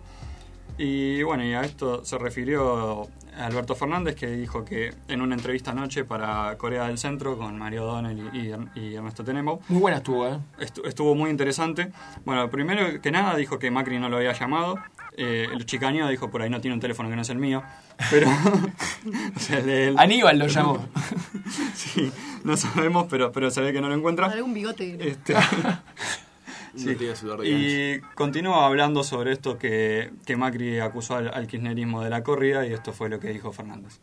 [0.78, 5.72] Y bueno, y a esto se refirió Alberto Fernández, que dijo que en una entrevista
[5.72, 10.26] anoche para Corea del Centro con Mario O'Donnell y, y Ernesto Tenemo, Muy buena estuvo,
[10.28, 10.38] ¿eh?
[10.60, 11.90] Estu- estuvo muy interesante.
[12.24, 14.76] Bueno, primero que nada dijo que Macri no lo había llamado.
[15.16, 17.62] Eh, el chicaño dijo por ahí no tiene un teléfono que no es el mío.
[18.10, 18.28] Pero.
[19.36, 20.86] o sea, de él- Aníbal lo llamó.
[21.74, 22.12] sí,
[22.44, 24.26] no sabemos, pero, pero se ve que no lo encuentra.
[24.28, 24.96] Algún bigote.
[25.10, 25.34] Este,
[26.74, 27.66] No tiene celular de gancho.
[27.66, 32.66] y continúa hablando sobre esto que, que Macri acusó al, al kirchnerismo de la corrida
[32.66, 34.00] y esto fue lo que dijo Fernández.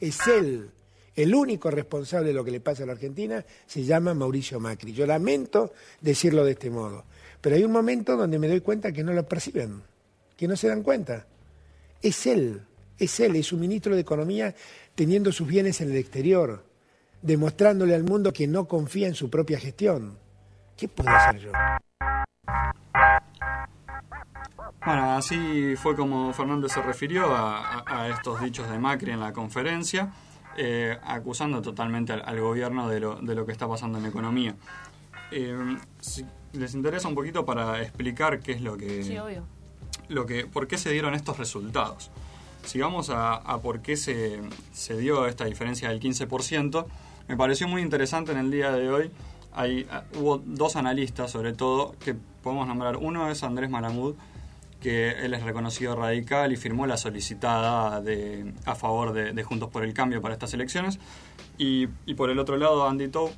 [0.00, 0.70] es él
[1.14, 4.92] el único responsable de lo que le pasa a la Argentina, se llama Mauricio Macri.
[4.92, 7.04] Yo lamento decirlo de este modo,
[7.40, 9.82] pero hay un momento donde me doy cuenta que no lo perciben,
[10.36, 11.26] que no se dan cuenta.
[12.00, 12.62] Es él,
[12.98, 14.54] es él, es un ministro de Economía
[14.94, 16.64] teniendo sus bienes en el exterior,
[17.20, 20.18] demostrándole al mundo que no confía en su propia gestión.
[20.76, 21.52] ¿Qué puedo hacer yo?
[24.84, 29.20] Bueno, así fue como Fernández se refirió a, a- a estos dichos de Macri en
[29.20, 30.12] la conferencia,
[30.56, 34.10] eh, acusando totalmente al, al gobierno de lo, de lo que está pasando en la
[34.10, 34.56] economía.
[35.30, 39.44] Eh, si les interesa un poquito para explicar qué es lo que, Sí, obvio.
[40.08, 42.10] lo que, por qué se dieron estos resultados.
[42.64, 44.40] Si vamos a, a por qué se,
[44.72, 46.86] se dio esta diferencia del 15%,
[47.28, 49.10] me pareció muy interesante en el día de hoy.
[49.54, 52.96] Hay, ah, hubo dos analistas, sobre todo, que podemos nombrar.
[52.96, 54.14] Uno es Andrés Malamud,
[54.80, 59.84] que él es reconocido radical y firmó la solicitada de, a favor de, Juntos por
[59.84, 60.98] el Cambio para estas elecciones.
[61.58, 61.86] Y,
[62.16, 63.30] por el otro lado, Andy Tou,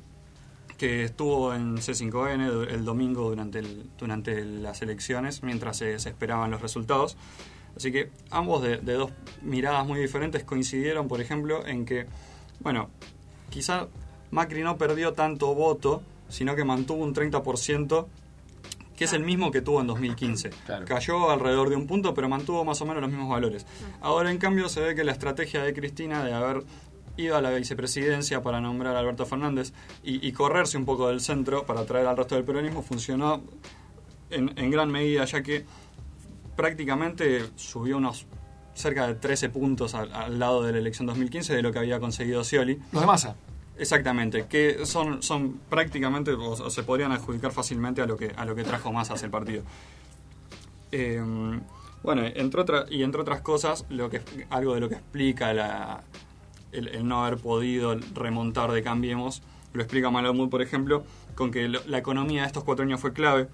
[0.77, 3.61] que estuvo en C5N du- el domingo durante,
[3.99, 7.15] durante las elecciones, mientras se, se esperaban los resultados.
[7.77, 12.07] Así que ambos de, de dos miradas muy diferentes coincidieron, por ejemplo, en que,
[12.61, 12.89] bueno,
[13.49, 13.87] quizá
[14.31, 18.05] Macri no perdió tanto voto, sino que mantuvo un 30%,
[18.95, 20.49] que es el mismo que tuvo en 2015.
[20.65, 20.85] Claro.
[20.85, 23.65] Cayó alrededor de un punto, pero mantuvo más o menos los mismos valores.
[24.01, 26.63] Ahora, en cambio, se ve que la estrategia de Cristina de haber
[27.17, 31.21] ido a la vicepresidencia para nombrar a Alberto Fernández y, y correrse un poco del
[31.21, 33.41] centro para atraer al resto del peronismo funcionó
[34.29, 35.65] en, en gran medida, ya que
[36.55, 38.25] prácticamente subió unos
[38.73, 41.99] cerca de 13 puntos al, al lado de la elección 2015 de lo que había
[41.99, 42.79] conseguido Scioli.
[42.91, 43.35] Los de masa.
[43.77, 48.55] Exactamente, que son, son prácticamente, o, se podrían adjudicar fácilmente a lo que, a lo
[48.55, 49.63] que trajo más hacia el partido.
[50.91, 51.21] Eh,
[52.03, 56.03] bueno, entre otra, y entre otras cosas, lo que, algo de lo que explica la,
[56.71, 59.41] el, el no haber podido remontar de Cambiemos,
[59.73, 61.03] lo explica Malamud, por ejemplo,
[61.35, 63.47] con que lo- la economía de estos cuatro años fue clave.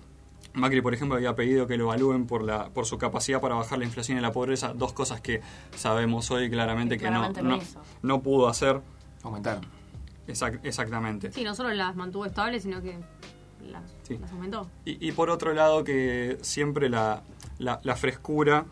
[0.53, 3.79] Macri, por ejemplo, había pedido que lo evalúen por, la, por su capacidad para bajar
[3.79, 5.41] la inflación y la pobreza, dos cosas que
[5.75, 7.63] sabemos hoy claramente que Claramente no, no,
[8.03, 8.81] no pudo hacer.
[9.23, 9.65] Aumentaron.
[10.31, 11.31] Exact- exactamente.
[11.31, 12.97] Sí, no solo las mantuvo estables, sino que
[13.69, 14.17] las, Sí.
[14.19, 14.69] las aumentó.
[14.85, 17.23] Y, y por otro lado que siempre la,
[17.59, 18.65] la, la frescura,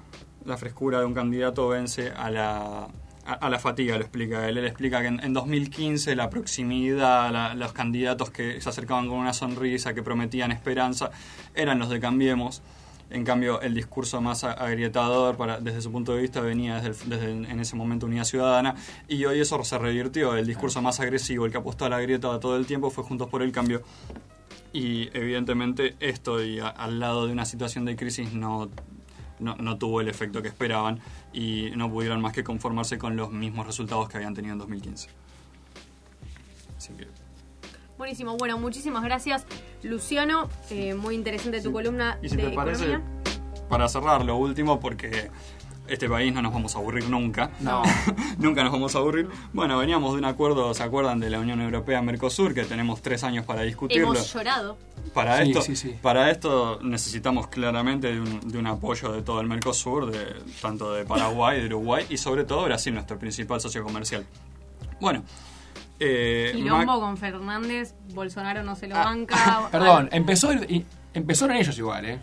[0.45, 2.88] la frescura de un candidato vence a la,
[3.26, 4.58] a, a la fatiga, lo explica él.
[4.58, 9.17] Él explica que en, en 2015 la proximidad, la- los candidatos que se acercaban con
[9.19, 11.12] una sonrisa, que prometían esperanza,
[11.54, 12.62] eran los de Cambiemos.
[13.12, 17.32] En cambio, el discurso más agrietador, desde su punto de vista, venía desde, el- desde
[17.52, 18.76] en ese momento Unidad Ciudadana.
[19.08, 20.36] Y hoy eso se revirtió.
[20.36, 23.28] El discurso más agresivo, el que apostó a la grieta todo el tiempo, fue Juntos
[23.28, 23.82] por el Cambio.
[24.72, 26.38] Y evidentemente esto
[26.76, 28.69] al lado de una situación de crisis no,
[29.39, 31.00] no, no tuvo el efecto que esperaban
[31.34, 35.10] y no pudieron más que conformarse con los mismos resultados que habían tenido en 2015.
[36.78, 37.08] Así que
[37.99, 39.45] Buenísimo, bueno, muchísimas gracias,
[39.83, 40.47] Luciano.
[40.69, 43.05] Eh, muy interesante tu columna Y si de te parece, economía.
[43.67, 45.29] para cerrar lo último, porque
[45.85, 47.51] este país no nos vamos a aburrir nunca.
[47.59, 47.83] No.
[48.38, 49.27] nunca nos vamos a aburrir.
[49.51, 52.53] Bueno, veníamos de un acuerdo, ¿se acuerdan de la Unión Europea-Mercosur?
[52.53, 54.13] Que tenemos tres años para discutirlo.
[54.13, 54.77] Hemos llorado.
[55.13, 55.95] Para, Sí, esto, sí, sí.
[56.01, 60.93] para esto necesitamos claramente de un, de un apoyo de todo el Mercosur, de, tanto
[60.93, 64.25] de Paraguay, de Uruguay y sobre todo Brasil, nuestro principal socio comercial.
[65.01, 65.23] Bueno,
[65.99, 69.67] eh, Quilombo Mac- con Fernández, Bolsonaro no se lo Ah, banca.
[69.71, 72.19] Perdón, empezó el- y empezaron ellos igual, ¿eh?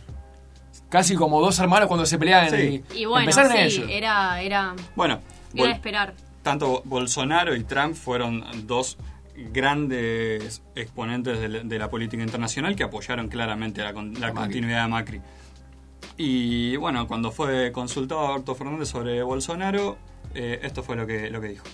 [0.89, 2.51] Casi como dos hermanos cuando se peleaban.
[2.51, 2.83] Sí.
[2.95, 3.87] Y, Y bueno, empezaron sí, ellos.
[3.91, 5.15] era, era, bueno
[5.55, 6.15] era Bol- de esperar.
[6.43, 8.97] tanto Bolsonaro y Trump fueron dos
[9.37, 15.21] grandes exponentes de la, de la política internacional que apoyaron claramente la, continuidad de Macri.
[16.17, 19.99] Y bueno, cuando fue consultado a Alberto Fernández sobre Bolsonaro,
[20.35, 21.65] eh, esto fue lo que, lo que dijo.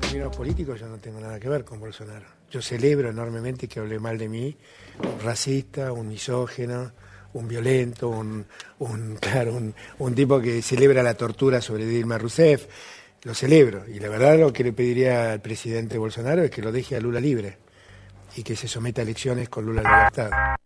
[0.00, 2.26] Términos políticos yo no tengo nada que ver con Bolsonaro.
[2.50, 4.56] Yo celebro enormemente que hable mal de mí,
[5.02, 6.92] un racista, un misógeno,
[7.32, 8.46] un violento, un,
[8.78, 9.60] un claro,
[9.98, 12.66] un, tipo que celebra la tortura sobre Dilma Rousseff.
[13.24, 13.84] Lo celebro.
[13.88, 17.00] Y la verdad lo que le pediría al presidente Bolsonaro es que lo deje a
[17.00, 17.58] Lula libre
[18.36, 20.56] y que se someta a elecciones con Lula libertad.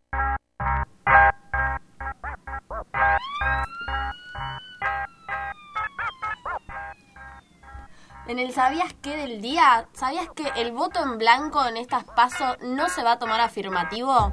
[8.31, 9.89] En el ¿sabías qué del día?
[9.93, 14.33] ¿Sabías que el voto en blanco en estas pasos no se va a tomar afirmativo?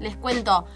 [0.00, 0.66] Les cuento.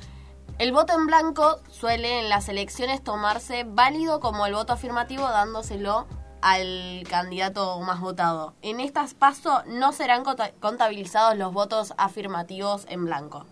[0.56, 6.06] El voto en blanco suele en las elecciones tomarse válido como el voto afirmativo dándoselo
[6.40, 8.54] al candidato más votado.
[8.62, 10.24] En estas pasos no serán
[10.58, 13.44] contabilizados los votos afirmativos en blanco.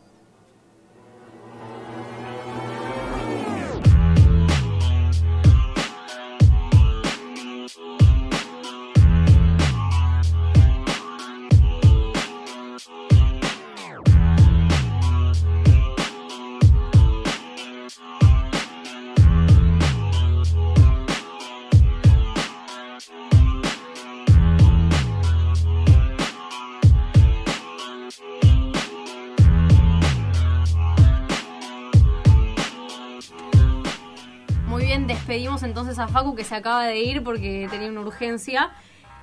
[35.71, 38.71] Entonces a Facu que se acaba de ir porque tenía una urgencia.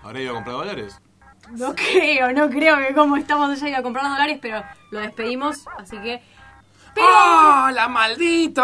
[0.01, 0.99] ¿Habrá ido a comprar dólares?
[1.51, 4.99] No creo, no creo que como estamos allá iba a comprar los dólares, pero lo
[4.99, 6.21] despedimos, así que...
[6.95, 7.07] Pero...
[7.07, 8.63] ¡Hola, maldito!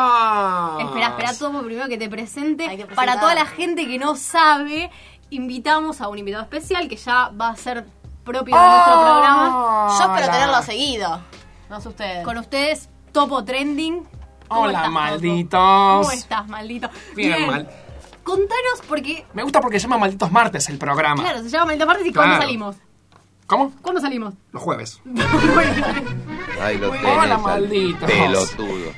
[0.80, 2.68] Espera, espera, todo primero que te presente.
[2.68, 4.90] Hay que Para toda la gente que no sabe,
[5.30, 7.86] invitamos a un invitado especial que ya va a ser
[8.24, 9.88] propio de nuestro programa.
[10.00, 11.22] Yo espero tenerlo seguido.
[11.70, 12.26] No sé ustedes.
[12.26, 14.08] Con ustedes, Topo Trending.
[14.48, 15.60] ¿Cómo Hola, estás, malditos.
[15.60, 16.90] ¿Cómo estás, maldito?
[17.16, 17.70] Bien, mal.
[18.24, 21.22] Contanos porque, Me gusta porque se llama Malditos Martes el programa.
[21.22, 22.76] claro, se llama Maldito Martes y ¿cuándo salimos?
[23.48, 23.74] ¿Cómo?
[23.82, 24.34] ¿Cuándo salimos?
[24.54, 25.02] Los jueves.
[26.62, 28.10] Ahí lo Hola, tenés, al malditos.
[28.12, 28.92] pelotudo.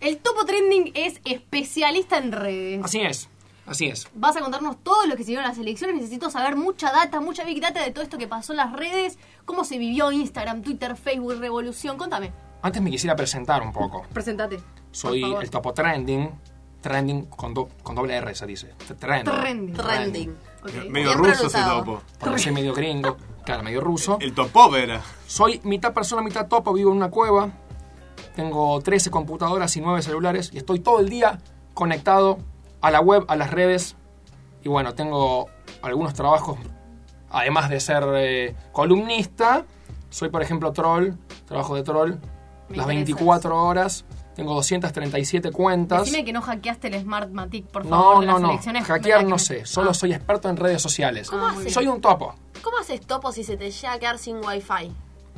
[0.00, 2.84] El Topo Trending es especialista en redes.
[2.84, 3.28] Así es.
[3.66, 4.08] Así es.
[4.14, 5.96] Vas a contarnos todo lo que se dio en las elecciones.
[5.96, 9.18] Necesito saber mucha data, mucha big data de todo esto que pasó en las redes.
[9.44, 11.96] Cómo se vivió Instagram, Twitter, Facebook, Revolución.
[11.96, 12.32] Contame.
[12.62, 14.02] Antes me quisiera presentar un poco.
[14.12, 14.60] Presentate.
[14.90, 15.44] Soy por favor.
[15.44, 16.30] el topo trending.
[16.80, 18.74] Trending con, do- con doble R se dice.
[18.98, 19.34] Trending.
[19.34, 19.72] Trending.
[19.74, 20.36] Trending.
[20.90, 22.02] Medio Bien ruso ese topo.
[22.18, 23.16] Porque soy medio gringo.
[23.44, 24.18] Claro, medio ruso.
[24.20, 25.00] El topov era.
[25.26, 26.72] Soy mitad persona, mitad topo.
[26.72, 27.50] Vivo en una cueva.
[28.34, 30.50] Tengo 13 computadoras y 9 celulares.
[30.52, 31.38] Y estoy todo el día
[31.74, 32.38] conectado
[32.80, 33.96] a la web, a las redes.
[34.62, 35.48] Y bueno, tengo
[35.82, 36.58] algunos trabajos
[37.30, 39.64] además de ser eh, columnista,
[40.10, 41.12] soy, por ejemplo, troll,
[41.46, 42.14] trabajo de troll
[42.70, 44.04] Me las interesa 24 horas,
[44.34, 46.04] tengo 237 cuentas.
[46.04, 48.50] Decime que no hackeaste el Smartmatic, por favor, No, de no, las no.
[48.50, 48.84] elecciones.
[48.86, 49.94] Hackear ¿verdad no sé, solo Ah.
[49.94, 51.28] soy experto en redes sociales.
[51.30, 51.72] ¿Cómo haces?
[51.74, 52.34] Soy un topo.
[52.62, 54.92] ¿Cómo haces topo si se te llega a quedar sin wifi?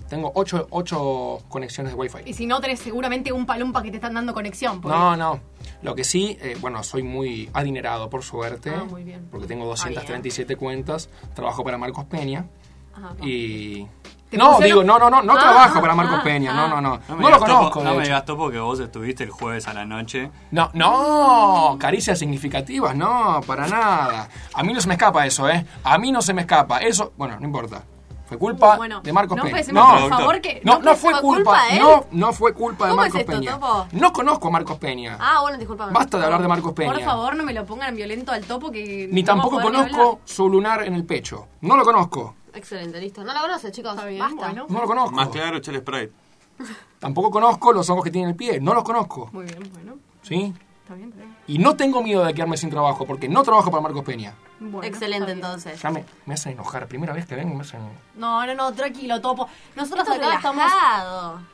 [0.08, 2.18] Tengo 8, conexiones de Wi-Fi.
[2.26, 4.78] Y si no, tenés seguramente un palumpa que te están dando conexión.
[4.82, 5.40] porque- No, no.
[5.80, 8.70] Lo que sí, eh, bueno, soy muy adinerado, por suerte.
[8.76, 9.26] Ah, muy bien.
[9.30, 11.08] Porque tengo 237 cuentas.
[11.34, 12.44] Trabajo para Marcos Peña.
[12.92, 13.26] Ajá, va.
[13.26, 13.86] Y.
[14.32, 16.52] ¿Te No, pusieron- digo, no, no, no, no Ah, trabajo ah, para Marcos ah, Peña.
[16.52, 16.54] ah.
[16.56, 16.98] No, no, no.
[17.06, 17.84] No, No, lo conozco.
[17.84, 20.30] no me digas topo que vos estuviste el jueves a la noche.
[20.50, 24.28] No, no, caricias significativas, no, para nada.
[24.54, 25.66] A mí no se me escapa eso, ¿eh?
[25.84, 26.78] A mí no se me escapa.
[26.78, 27.82] Eso, bueno, no importa.
[28.24, 29.56] Fue culpa Uh, bueno, de Marcos no Peña.
[29.58, 33.02] empecemos, por favor, que- no, no no fue culpa, no, no fue culpa de ¿Cómo
[33.02, 33.52] Marcos es esto, Peña.
[33.60, 33.86] Topo?
[33.92, 35.18] No conozco a Marcos Peña.
[35.20, 35.92] Ah, bueno, discúlpame.
[35.92, 36.94] Basta de hablar de Marcos Peña.
[36.94, 39.06] Por favor, no me lo pongan violento al topo que.
[39.12, 41.48] Ni no tampoco conozco su lunar en el pecho.
[41.60, 42.36] No lo conozco.
[42.54, 43.24] Excelente, listo.
[43.24, 43.92] No la conoces, chicos.
[43.94, 44.36] Está bien, Basta.
[44.36, 44.66] bueno.
[44.68, 45.12] No lo conozco.
[45.12, 46.12] Más claro, echale Sprite.
[46.98, 48.60] Tampoco conozco los hongos que tiene en el pie.
[48.60, 49.28] No los conozco.
[49.32, 49.96] Muy bien, bueno.
[50.22, 50.52] ¿Sí?
[50.82, 51.36] Está bien, está bien.
[51.46, 54.34] Y no tengo miedo de quedarme sin trabajo porque no trabajo para Marcos Peña.
[54.60, 55.38] Bueno, Excelente, está bien.
[55.44, 55.80] entonces.
[55.82, 56.86] Ya me, me hacen enojar.
[56.86, 57.80] Primera vez que vengo me hacen
[58.16, 59.48] No, no, no, tranquilo, topo.
[59.74, 60.72] Nosotros Esto es acá estamos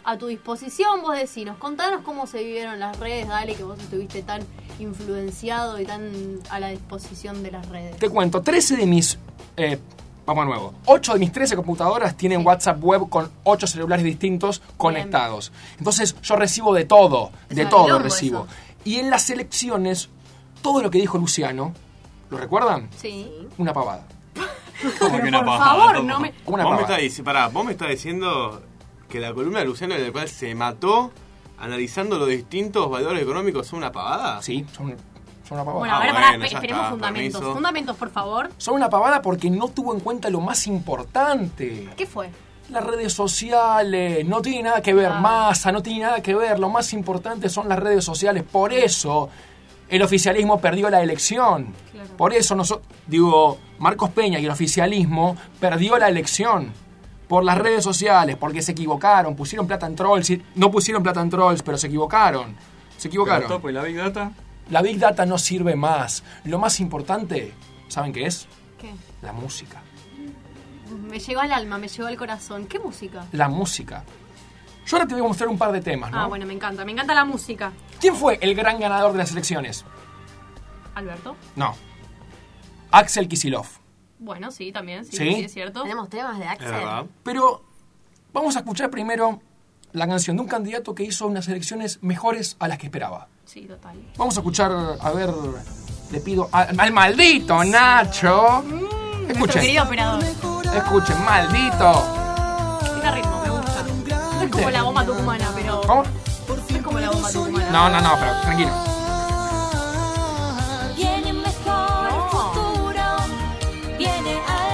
[0.05, 1.57] a tu disposición, vos decinos.
[1.59, 4.43] Contanos cómo se vivieron las redes, dale, que vos estuviste tan
[4.79, 6.11] influenciado y tan
[6.51, 7.97] a la disposición de las redes.
[7.99, 9.19] Te cuento, 13 de mis...
[9.57, 9.79] eh,
[10.29, 10.75] vamos a nuevo.
[10.85, 15.53] 8 de mis 13 computadoras tienen WhatsApp web con 8 celulares distintos conectados.
[15.79, 18.45] Entonces yo recibo de todo, de todo recibo.
[18.45, 18.49] eso.
[18.85, 20.11] Y en las elecciones,
[20.63, 21.73] todo lo que dijo Luciano,
[22.31, 22.91] ¿lo recuerdan?
[22.97, 23.27] Sí.
[23.57, 24.07] Una pavada.
[24.99, 26.35] Como que Pero una por pavada, favor, no me...
[26.47, 26.99] Una vos, pavada.
[27.25, 28.63] pará, vos me estás diciendo
[29.09, 31.11] que la columna de Luciano en la cual se mató
[31.59, 34.41] analizando los distintos valores económicos son una pavada.
[34.43, 34.95] Sí, son,
[35.49, 35.79] son una pavada.
[35.79, 37.33] Bueno, a Ah, ver, bueno, pará, ya esperemos está, fundamentos.
[37.41, 37.55] permiso.
[37.55, 38.51] Fundamentos, por favor.
[38.59, 41.89] Son una pavada porque no tuvo en cuenta lo más importante.
[41.97, 42.31] ¿Qué fue?
[42.71, 45.21] Las redes sociales, no tiene nada que ver, Ah.
[45.21, 46.59] masa, no tiene nada que ver.
[46.59, 48.43] Lo más importante son las redes sociales.
[48.43, 49.31] Por eso
[49.89, 51.73] el oficialismo perdió la elección.
[51.93, 52.11] Claro.
[52.17, 56.73] Por eso nosotros, digo, Marcos Peña y el oficialismo perdió la elección.
[57.27, 61.21] Por las redes sociales, porque se equivocaron, pusieron plata en trolls, y- no pusieron plata
[61.21, 62.55] en trolls, pero se equivocaron.
[62.97, 63.49] Se Pero equivocaron.
[63.49, 64.33] topo y la Big Data.
[64.71, 66.23] La Big Data no sirve más.
[66.45, 67.53] Lo más importante,
[67.89, 68.47] ¿saben qué es?
[68.79, 68.93] ¿Qué?
[69.23, 69.83] La música.
[71.09, 72.67] Me llegó al alma, me llegó al corazón.
[72.67, 73.27] ¿Qué música?
[73.33, 74.05] La música.
[74.87, 76.19] Yo ahora te voy a mostrar un par de temas, ¿no?
[76.21, 76.85] Ah, bueno, me encanta.
[76.85, 77.73] Me encanta la música.
[78.01, 79.85] ¿Quién fue el gran ganador de las elecciones?
[80.95, 81.37] Alberto.
[81.57, 81.75] No.
[82.91, 83.67] Axel Kisilov.
[84.19, 85.35] Bueno, sí, también, sí, ¿Sí?
[85.35, 85.83] sí, es cierto.
[85.83, 86.71] Tenemos temas de Axel.
[86.71, 87.05] verdad.
[87.23, 87.63] Pero
[88.33, 89.41] vamos a escuchar primero
[89.93, 93.29] la canción de un candidato que hizo unas elecciones mejores a las que esperaba.
[93.51, 93.97] Sí, total.
[94.17, 95.31] Vamos a escuchar, a ver,
[96.11, 98.63] le pido a- al maldito Nacho.
[98.67, 100.23] Nuestro Escuchen, querido operador.
[100.23, 102.05] escuchen, maldito.
[102.95, 103.83] Tiene ritmo, me gusta.
[104.37, 105.81] No es como la bomba tucumana, pero.
[105.81, 106.03] ¿Cómo?
[106.49, 107.71] No es como la bomba tucumana.
[107.71, 108.71] No, no, no, pero tranquilo.
[108.71, 108.89] No.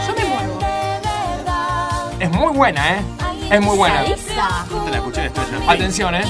[0.06, 0.58] Yo me muero.
[0.58, 2.12] de verdad.
[2.22, 3.04] Es muy buena, ¿eh?
[3.50, 4.04] Es muy buena.
[4.04, 5.70] Te la escuché Estrella.
[5.72, 6.24] Atención, ¿eh?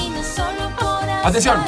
[1.23, 1.63] Atención.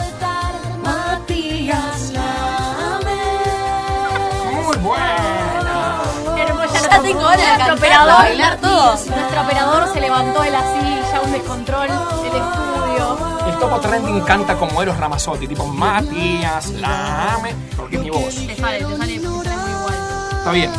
[6.98, 9.06] Ya tengo ganas de nuestro operador, bailar todos.
[9.06, 13.18] Nuestro operador se levantó de la silla, un descontrol, el estudio.
[13.46, 18.34] El topo trending canta como Eros Ramazzotti, tipo Matías Lame, porque es mi voz.
[18.34, 19.96] Te sale, te sale, te sale muy igual.
[20.40, 20.72] Está bien.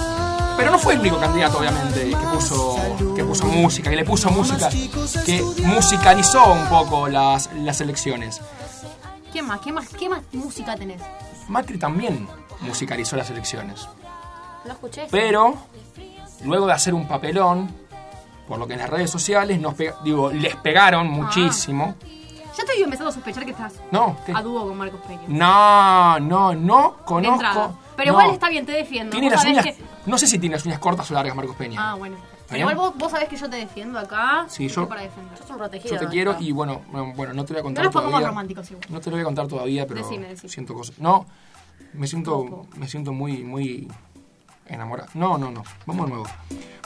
[0.57, 2.77] Pero no fue el único candidato, obviamente, que puso,
[3.15, 4.71] que puso música, que le puso música,
[5.25, 8.41] que musicalizó un poco las, las elecciones.
[9.33, 9.61] ¿Qué más?
[9.61, 9.89] ¿Qué más?
[9.91, 11.01] ¿Qué más música tenés?
[11.47, 12.27] Macri también
[12.61, 13.89] musicalizó las elecciones.
[14.65, 15.07] No escuché.
[15.13, 15.55] Pero,
[16.45, 17.69] luego de hacer un papelón,
[18.47, 21.95] por lo que en las redes sociales nos pega- digo, les pegaron muchísimo.
[22.57, 24.33] Ya estoy empezando a sospechar que estás No, ¿qué?
[24.35, 25.23] a dúo con Marcos Peña.
[25.29, 27.05] No, no, no entrada.
[27.05, 27.79] conozco.
[27.97, 28.19] Pero no.
[28.21, 29.13] igual está bien, te defiendo.
[29.13, 29.77] Tiene Vos las sabés uñas.
[29.77, 31.91] que- No sé si tiene las uñas cortas o largas, Marcos Peña.
[31.93, 32.17] Ah, bueno.
[32.49, 34.47] Pero igual vos, vos sabés que yo te defiendo acá.
[34.49, 35.39] Sí, yo- para defender.
[35.51, 35.95] Un protegido.
[35.95, 38.13] Yo te quiero y bueno, bueno, bueno, no te voy a No contar nos pongamos
[38.13, 38.29] todavía.
[38.29, 38.87] románticos igual.
[38.89, 40.49] No te lo voy a contar todavía, pero Decime, decime.
[40.53, 40.99] siento cosas.
[40.99, 41.27] No,
[41.93, 43.87] me siento, me siento muy, muy
[44.69, 45.09] enamorado.
[45.15, 45.63] No, no, no.
[45.87, 46.27] Vamos de nuevo.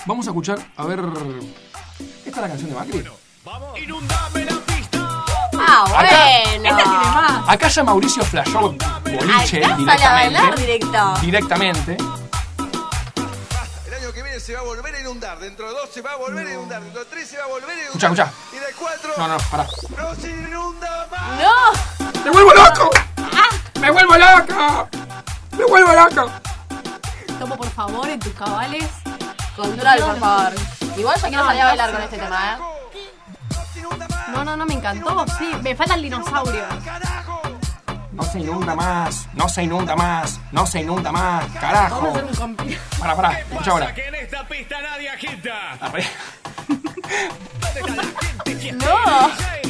[0.06, 1.00] Vamos a escuchar, a ver.
[2.24, 3.04] ¿Esta es la canción de Macri?
[5.54, 6.68] Ah, Acá- bueno.
[6.68, 7.48] Esta tiene más.
[7.48, 10.60] Acá ya Mauricio flashó boliche Acá sale a bailar directamente.
[10.60, 11.20] directo.
[11.20, 11.96] Directamente.
[13.86, 15.38] El año que viene se va a volver a inundar.
[15.38, 16.82] Dentro de dos se va a volver a inundar.
[16.82, 17.86] Dentro de tres se va a volver a inundar.
[17.86, 18.32] Escucha, escucha.
[18.52, 19.66] Y de cuatro No, no, pará.
[19.96, 21.40] no se inunda más.
[21.40, 22.24] ¡No!
[22.24, 22.90] ¡Me vuelvo loco!
[23.80, 24.88] ¡Me vuelvo loco!
[25.58, 26.32] ¡Me vuelvo loco!
[27.42, 28.88] Tomo, por favor, en tus cabales.
[29.56, 30.52] Control, por favor.
[30.96, 32.56] Igual yo quiero No, salir a bailar con este tema, ¿eh?
[34.30, 35.26] No, no, no, me encantó.
[35.38, 36.64] Sí, me falta el dinosaurio.
[38.12, 42.12] No se inunda más, no se inunda más, no se inunda más, carajo.
[43.00, 43.92] Para, para, escucha ahora.
[43.92, 45.72] Que en esta pista nadie agita.
[45.80, 46.06] Arre.
[48.72, 49.61] No.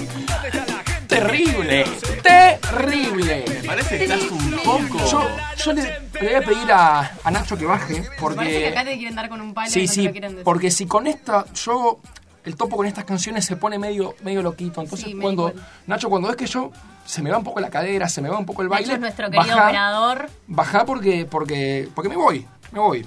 [1.12, 1.84] Terrible,
[2.22, 3.44] terrible.
[3.62, 4.98] Me parece que estás un poco.
[5.06, 5.22] Yo,
[5.64, 8.84] yo le, le voy a pedir a, a Nacho que baje, Parece que acá porque...
[8.90, 10.44] te quieren dar con un palo y Sí, te sí, lo quieren decir.
[10.44, 12.00] porque si con esta, yo,
[12.44, 15.52] el topo con estas canciones se pone medio, medio loquito, entonces Sí, cuando.
[15.86, 16.70] Nacho, cuando ves que yo,
[17.04, 18.94] se me va un poco la cadera, se me va un poco el baile, Nacho
[18.94, 20.30] es nuestro querido baja, operador.
[20.46, 23.06] baja porque, porque, porque me voy, me voy.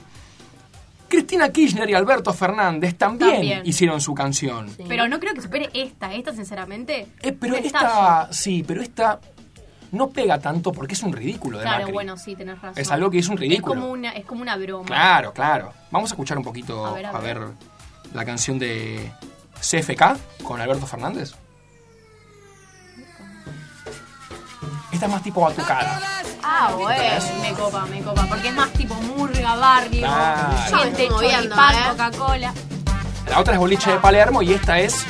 [1.07, 3.61] Cristina Kirchner y Alberto Fernández también, También.
[3.65, 4.69] hicieron su canción.
[4.87, 6.13] Pero no creo que supere esta.
[6.13, 7.07] Esta, sinceramente.
[7.21, 7.67] Eh, pero esta,
[8.27, 8.33] estallo.
[8.33, 9.19] sí, pero esta
[9.91, 11.93] no pega tanto porque es un ridículo de Claro, Macri.
[11.93, 12.81] bueno, sí, tenés razón.
[12.81, 13.73] Es algo que es un ridículo.
[13.75, 14.85] Es como una, es como una broma.
[14.85, 15.73] Claro, claro.
[15.91, 17.39] Vamos a escuchar un poquito, A ver, a ver.
[18.13, 19.11] la canción de
[19.61, 21.33] CFK con Alberto Fernández.
[24.91, 25.99] Esta es más tipo batucada.
[26.47, 27.25] Ah, bueno.
[27.41, 28.25] Me copa, me copa.
[28.27, 29.99] Porque es más tipo murga, barrio.
[30.01, 30.47] Claro.
[30.71, 31.79] Moviendo, choripán, ¿eh?
[31.89, 32.53] Coca-Cola.
[33.29, 35.03] La otra es Boliche de Palermo y esta es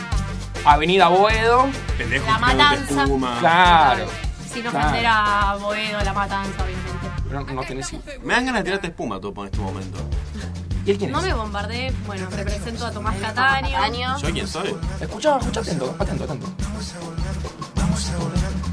[0.63, 1.67] Avenida Boedo.
[1.97, 3.03] Pendejo, La matanza.
[3.03, 3.37] espuma.
[3.39, 4.05] Claro.
[4.51, 4.77] Sin Claro.
[4.79, 7.07] ofender a Boedo, la matanza, obviamente.
[7.27, 7.91] Pero no tenés...
[8.23, 9.97] Me dan ganas de tirarte espuma, Topo, en este momento.
[10.85, 11.25] ¿Y él quién No es?
[11.25, 11.91] me bombardeé.
[12.07, 13.71] Bueno, represento a Tomás Cataño.
[13.71, 14.17] Cataño.
[14.19, 14.73] ¿Yo quién soy?
[15.01, 16.47] Escucha, escucha atento, atento, atento.
[17.75, 18.64] Vamos a volver.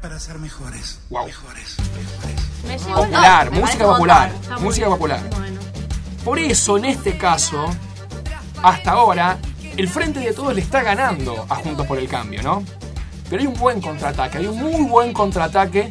[0.00, 1.00] Para ser mejores.
[1.10, 1.26] Wow.
[1.26, 1.76] Mejores.
[2.66, 5.20] Me llegó el- Popular, me música popular, música popular.
[5.36, 5.60] Bueno.
[6.24, 7.66] Por eso, en este caso,
[8.62, 9.38] hasta ahora,
[9.76, 12.64] el Frente de Todos le está ganando a Juntos por el Cambio, ¿no?
[13.28, 15.88] Pero hay un buen contraataque, hay un muy buen contraataque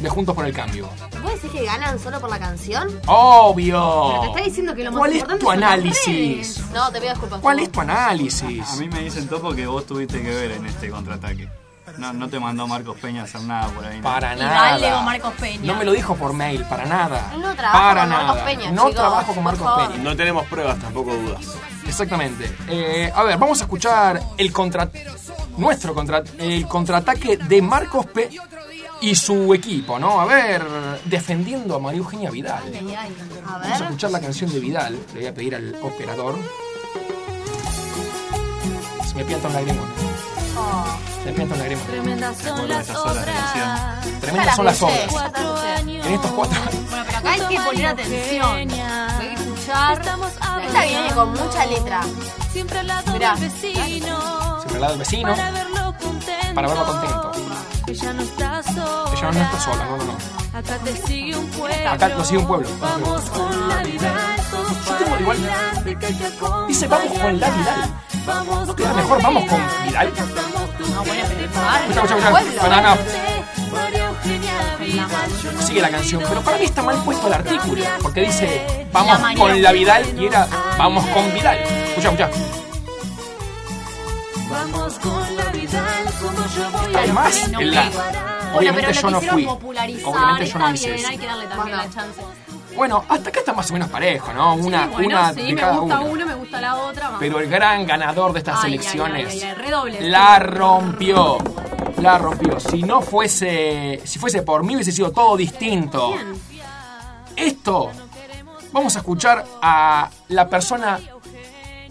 [0.00, 0.88] de Juntos por el Cambio.
[1.22, 2.88] ¿Vos decís que ganan solo por la canción?
[3.06, 4.08] ¡Obvio!
[4.08, 6.60] Pero te está diciendo que lo más ¿Cuál es tu análisis?
[6.72, 7.40] No, te pido disculpas.
[7.40, 8.68] ¿Cuál es tu análisis?
[8.68, 11.48] A mí me dicen Topo que vos tuviste que ver en este contraataque.
[11.98, 13.98] No, no te mandó Marcos Peña a hacer nada por ahí.
[13.98, 14.02] ¿no?
[14.02, 14.70] Para nada.
[14.70, 15.72] dale con Marcos Peña.
[15.72, 17.32] No me lo dijo por mail, para nada.
[17.38, 18.24] No trabaja para con nada.
[18.24, 19.88] Marcos Peña, no chicos, trabajo con Marcos.
[19.88, 20.02] Peña.
[20.02, 21.56] No tenemos pruebas, tampoco dudas.
[21.86, 22.56] Exactamente.
[22.68, 24.90] Eh, a ver, vamos a escuchar el contra
[25.56, 28.28] nuestro contra el contraataque de Marcos P
[29.00, 30.20] y su equipo, ¿no?
[30.20, 30.64] A ver,
[31.04, 32.62] defendiendo a María Eugenia Vidal.
[33.46, 34.98] A Vamos a escuchar la canción de Vidal.
[35.12, 36.38] Le voy a pedir al operador.
[39.06, 40.13] Se me pianta un lagrimón.
[40.56, 40.98] Oh.
[41.26, 41.86] Un lagrimón.
[41.86, 44.20] Tremendas son las obras.
[44.20, 45.14] Tremendas son las obras.
[45.78, 46.06] Años.
[46.06, 48.52] En estos cuatro Bueno, pero acá hay que poner atención.
[48.52, 50.02] Hay que escuchar.
[50.66, 52.00] Esta viene con mucha letra.
[52.52, 53.34] Siempre al lado Mirá.
[53.34, 54.58] del vecino.
[54.58, 55.30] Siempre al lado del vecino.
[55.30, 56.54] Para verlo contento.
[56.54, 57.32] Para verlo contento.
[57.86, 59.10] Que ya no está sola.
[59.16, 60.58] Ella no está sola, no, no, no.
[60.58, 61.90] Acá te sigue un pueblo.
[61.90, 62.68] Acá lo sigue un pueblo.
[62.80, 64.36] Vamos con la vida.
[64.50, 65.38] todos Yo tengo igual.
[66.68, 67.90] Dice, vamos con la Vidal.
[68.26, 69.22] Vamos ¿No queda mejor?
[69.22, 70.12] Vamos con Vidal.
[70.14, 71.82] No, bueno, pero igual.
[71.90, 72.30] Escucha, escucha, escucha.
[72.30, 72.62] Pueblo.
[72.62, 72.96] Banana.
[75.60, 79.62] Sigue la canción, pero para mí está mal puesto el artículo, porque dice vamos con
[79.62, 79.72] la.
[79.72, 80.46] Vidal y era
[80.78, 81.58] vamos con Vidal.
[81.58, 82.30] Escucha, escucha.
[84.50, 85.84] Vamos con la Vidal.
[86.20, 87.82] Como yo voy Está a más no en la.
[87.90, 89.44] Bueno, Obviamente pero yo lo no quisieron fui.
[89.46, 90.08] popularizar.
[90.14, 91.08] Obviamente yo no hice bien, eso.
[91.08, 91.76] hay que darle también Bueno.
[91.82, 92.20] la chance.
[92.76, 94.54] Bueno, hasta acá está más o menos parejo, ¿no?
[94.54, 96.10] Una, Sí, bueno, una sí, de me cada gusta uno.
[96.12, 97.02] una, me gusta la otra.
[97.04, 97.20] vamos.
[97.20, 99.54] Pero el gran ganador de estas Ay, elecciones ay,
[100.00, 101.38] ay, la rompió.
[101.98, 102.58] La rompió.
[102.60, 104.00] Si no fuese.
[104.04, 106.12] Si fuese por mí hubiese sido todo distinto.
[106.12, 106.34] Bien.
[107.36, 107.90] Esto.
[108.72, 110.98] Vamos a escuchar a la persona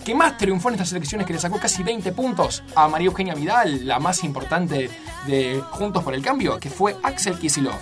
[0.04, 3.34] que más triunfó en estas elecciones, que le sacó casi 20 puntos a María Eugenia
[3.36, 4.90] Vidal, la más importante
[5.26, 7.76] de Juntos por el Cambio, que fue Axel Kisilov.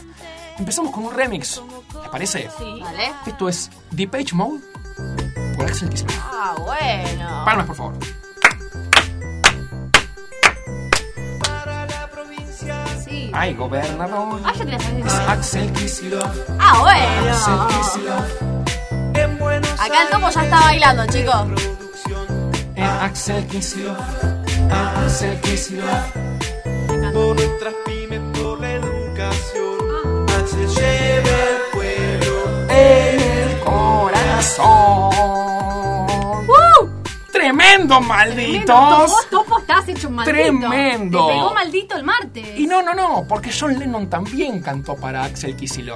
[0.60, 1.62] Empezamos con un remix,
[2.02, 2.50] ¿les parece?
[2.58, 2.80] Sí.
[2.82, 3.12] ¿Vale?
[3.26, 4.60] Esto es Depeche Mode
[5.56, 6.14] por Axel Kisilov.
[6.20, 7.46] Ah, bueno.
[7.46, 7.94] Palmas, por favor.
[13.04, 13.32] Sí.
[13.34, 14.42] Ay, gobernador.
[14.46, 15.14] Ah, ya te la sabes de Es.
[15.28, 16.32] Axel Kisilov.
[16.60, 17.68] Ah, Axel bueno.
[17.68, 18.26] Kisilov.
[19.80, 21.48] Acá el topo ya está bailando, chicos.
[22.76, 23.98] Eh, Axel Kisilov.
[24.72, 25.88] Axel Kisilov.
[27.14, 28.60] Por nuestras pymes, por
[30.52, 32.70] Axel lleva el pueblo.
[32.70, 35.12] el corazón.
[37.32, 39.10] ¡Tremendo, malditos!
[39.10, 40.38] Vos, Topo, estás hecho un maldito.
[40.38, 41.28] Tremendo.
[41.28, 42.60] Te pegó maldito el martes.
[42.60, 45.54] Y no, no, no, porque John Lennon también cantó para Axel.
[45.56, 45.96] ¿Vino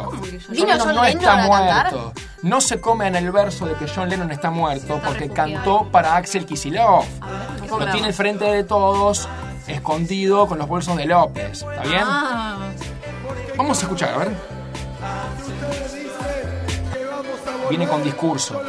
[0.49, 2.13] John no Lennon está muerto.
[2.41, 6.15] No se come en el verso de que John Lennon está muerto porque cantó para
[6.15, 6.45] Axel.
[7.69, 9.27] ¿Cómo Lo tiene el frente de todos,
[9.67, 11.61] escondido con los bolsos de López.
[11.61, 12.03] ¿Está bien?
[12.05, 12.69] Ah,
[13.57, 14.31] Vamos a escuchar, a ver.
[17.69, 18.61] Viene con discurso.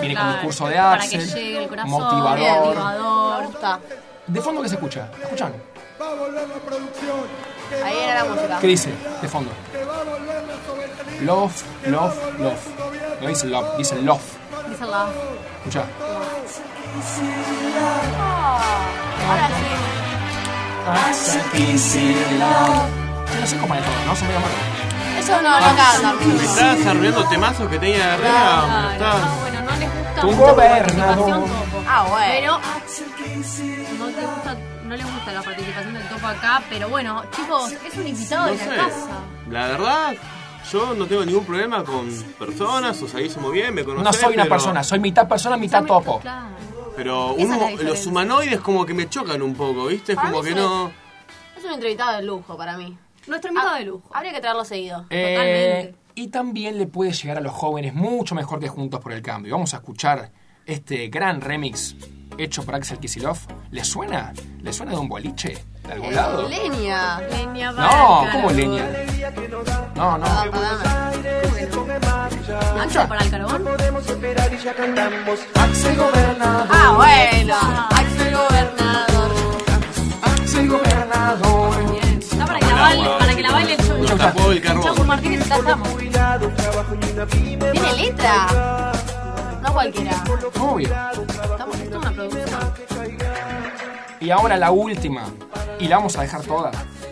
[0.00, 2.66] Viene con discurso de para que Axel, llegue el corazón, motivador.
[2.66, 3.40] motivador.
[3.40, 3.80] Me gusta.
[4.26, 5.08] ¿De fondo qué se escucha?
[5.22, 5.52] ¿Escuchan?
[7.84, 8.58] Ahí era la música.
[8.60, 8.90] ¿Qué dice
[9.22, 9.50] de fondo?
[11.22, 12.60] Love, love, love.
[13.20, 14.22] No dice love, dice love.
[14.68, 15.06] Dice la.
[15.58, 15.84] Escucha.
[20.86, 22.14] Ahora sí.
[23.44, 24.16] No sé cómo es todo, ¿no?
[24.16, 24.56] Son medio malos.
[25.18, 26.12] Eso no, no canta.
[26.24, 28.86] ¿Me estás arruinando temazos que tenía de arriba?
[28.88, 31.06] ¿Me estás- Ah, bueno, no les gusta Tu mucho la gobernador.
[31.06, 31.84] participación Topo.
[31.86, 32.60] Ah, bueno.
[33.18, 37.72] Pero no te gusta, no les gusta la participación del Topo acá, pero bueno, chicos,
[37.86, 38.66] es un invitado No de sé.
[38.70, 39.08] la casa.
[39.50, 40.14] La verdad,
[40.72, 44.04] yo no tengo ningún problema con personas, o salís muy bien, me conocés.
[44.04, 46.20] No soy una pero- persona, soy mitad persona, mitad topo.
[46.20, 46.46] Claro.
[46.96, 50.12] Pero Esa es la uno- los humanoides como que me chocan un poco, ¿viste?
[50.12, 50.60] Es Para como mí que sí.
[50.60, 50.90] no...
[51.58, 52.96] Es un entrevistado de lujo para mí.
[53.26, 54.10] Nuestro invitado Ah, de lujo.
[54.12, 55.06] Habría que traerlo seguido.
[55.10, 55.94] Eh, Totalmente.
[56.14, 59.54] y también le puede llegar a los jóvenes mucho mejor que Juntos por el Cambio.
[59.54, 60.30] Vamos a escuchar
[60.66, 61.96] este gran remix
[62.38, 63.38] hecho por Axel Kisilov.
[63.70, 64.32] ¿Le suena?
[64.62, 65.56] ¿Le suena de un boliche?
[65.86, 66.48] ¿De algún lado?
[66.48, 67.20] Leña.
[67.20, 68.84] Leña No, ¿cómo leña?
[69.94, 70.24] No, no.
[70.50, 71.04] Perdón.
[72.80, 73.64] Axel para el carbón.
[75.54, 76.66] Axel Gobernador.
[76.70, 77.54] Ah, bueno.
[77.90, 78.93] Axel Gobernador.
[82.84, 85.06] Baile, para que la baile el el Chaco carbón.
[85.06, 85.78] Martínez está.
[87.72, 88.92] Tiene letra.
[89.62, 90.24] No cualquiera.
[90.60, 90.88] Obvio.
[90.88, 93.18] Estamos es una producción.
[94.20, 95.24] Y ahora la última.
[95.78, 96.70] Y la vamos a dejar toda.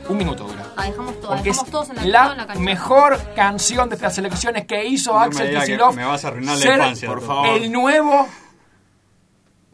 [0.08, 0.62] Un minuto dura.
[0.76, 4.84] La dejamos todas, Porque es todos en la, en mejor canción de estas elecciones que
[4.84, 5.94] hizo No Axel Kicillof.
[5.94, 7.48] me vas a arruinar la infancia, por favor.
[7.48, 8.26] El nuevo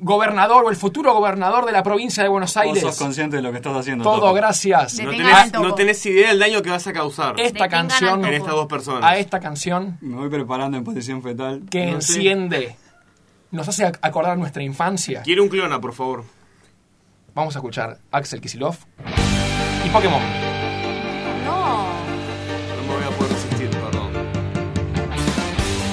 [0.01, 2.81] gobernador o el futuro gobernador de la provincia de Buenos Vos Aires.
[2.83, 4.05] sos consciente de lo que estás haciendo.
[4.05, 4.35] Todo Topo.
[4.35, 5.11] gracias No
[5.75, 9.03] tenés, no idea del daño que vas a causar esta canción en estas dos personas.
[9.05, 11.63] a esta canción Me voy preparando en posición fetal.
[11.71, 12.15] que No sé.
[12.15, 12.77] enciende,
[13.51, 15.23] nos hace ac- acordar nuestra infancia.
[15.23, 16.25] Quiero un clona, por favor.
[17.35, 18.77] Vamos a escuchar Axel Kisilov
[19.85, 20.21] y Pokémon.
[21.45, 21.87] No.
[21.87, 24.11] No me voy a poder resistir, perdón.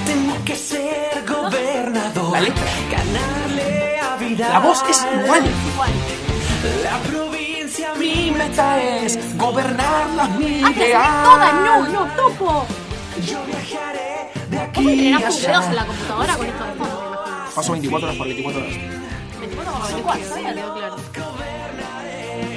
[0.06, 2.32] Tengo que ser gobernador.
[2.32, 2.66] La letra.
[4.34, 5.42] La voz es igual.
[6.82, 10.92] La provincia Mi meta es gobernar las mil Ah, haces
[11.24, 12.66] todas, no, no, topo.
[13.24, 17.24] Yo viajaré de ¿Vos aquí tus dedos en la computadora con esto de fondo?
[17.54, 18.76] Paso 24 horas por 24 horas.
[19.40, 20.54] 24 por 24, ¿sabía?
[20.54, 20.96] Quedó claro.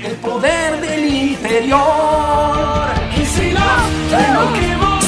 [0.06, 2.90] El poder del interior.
[3.16, 3.60] Y si no,
[4.34, 5.06] lo que vos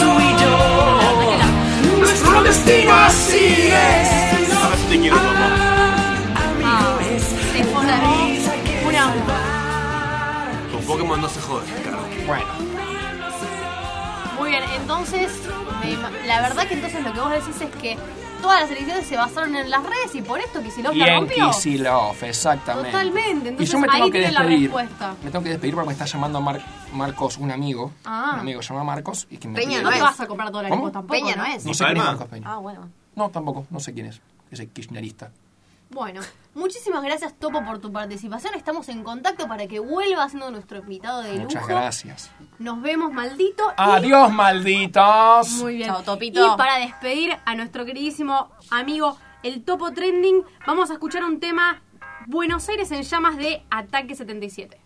[0.00, 1.98] tú y yo.
[2.00, 4.22] Nuestro destino así es.
[10.92, 12.04] Pokémon no se jode, carajo.
[12.26, 12.44] Bueno,
[14.38, 15.32] Muy bien, entonces,
[15.80, 17.96] me la verdad que entonces lo que vos decís es que
[18.40, 21.14] todas las elecciones se basaron en las redes y por esto Kicillof y la en
[21.20, 21.50] rompió.
[21.50, 22.90] Kisilov, exactamente.
[22.90, 24.60] Totalmente, Y entonces yo me tengo ahí que la despedir.
[24.62, 25.14] respuesta.
[25.22, 26.62] Me tengo que despedir porque me está llamando Mar-
[26.92, 27.92] Marcos, un amigo.
[28.04, 28.32] Ah.
[28.34, 29.26] Un amigo se llama Marcos.
[29.30, 30.02] Y que me Peña pide- No te es.
[30.02, 30.82] vas a comprar dólares ¿Cómo?
[30.82, 31.14] vos tampoco.
[31.20, 31.64] Peña no es.
[31.64, 32.10] No ¿Ni sé quién es Palma?
[32.18, 32.52] Marcos Peña.
[32.52, 32.88] Ah, bueno.
[33.14, 33.66] No, tampoco.
[33.70, 34.20] No sé quién es.
[34.50, 35.30] Ese kirchnerista.
[35.90, 36.20] Bueno,
[36.54, 38.54] muchísimas gracias Topo por tu participación.
[38.54, 41.66] Estamos en contacto para que vuelva siendo nuestro invitado de Muchas lujo.
[41.74, 42.30] gracias.
[42.58, 43.64] Nos vemos, maldito.
[43.70, 45.48] y- Adiós, malditos.
[45.52, 45.88] Muy bien.
[45.88, 46.44] Chao, Topito.
[46.54, 51.82] Y para despedir a nuestro queridísimo amigo el Topo Trending, vamos a escuchar un tema
[52.26, 54.80] Buenos Aires en llamas de Ataque 77.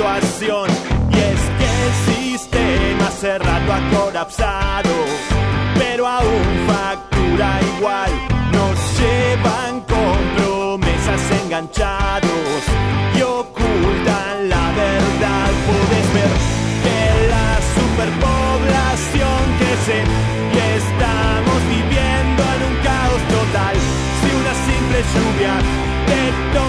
[0.00, 4.90] Y es que el sistema hace rato ha colapsado.
[5.76, 8.12] Pero aún factura igual.
[8.52, 12.62] Nos llevan con promesas enganchados
[13.16, 15.50] y ocultan la verdad.
[15.66, 16.32] Puedes ver
[16.84, 17.00] que
[17.34, 19.98] la superpoblación crece
[20.54, 23.74] y estamos viviendo en un caos total.
[24.20, 25.54] Si una simple lluvia
[26.06, 26.67] detona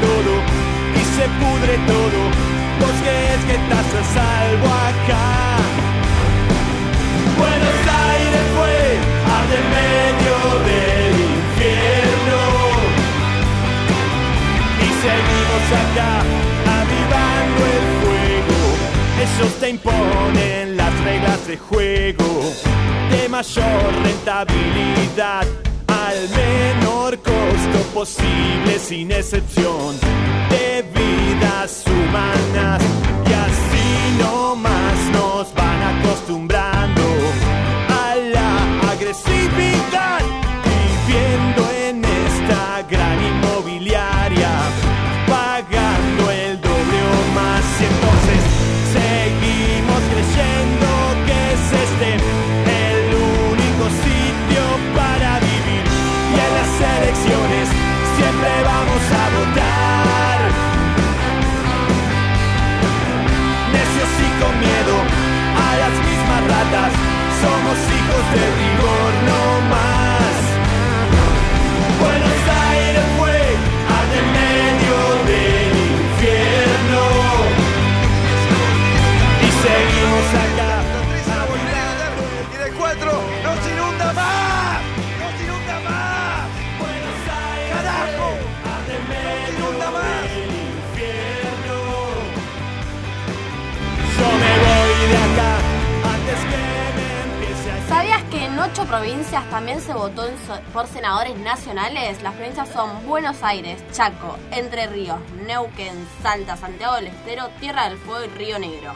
[0.00, 2.20] y se pudre todo,
[2.80, 5.56] porque es que estás a salvo acá.
[7.36, 7.78] Buenos
[8.10, 8.78] Aires fue
[9.36, 10.36] al de medio
[10.68, 12.40] del infierno
[14.80, 16.12] y seguimos acá
[16.80, 18.60] avivando el fuego.
[19.22, 22.52] Ellos te imponen las reglas de juego
[23.10, 25.67] de mayor rentabilidad
[26.06, 29.96] al menor costo posible sin excepción
[30.50, 32.82] de vidas humanas.
[33.28, 33.88] Y así
[34.20, 34.77] no más
[103.38, 108.58] Buenos Aires, Chaco, Entre Ríos, Neuquén, Salta, Santiago del Estero, Tierra del Fuego y Río
[108.58, 108.94] Negro.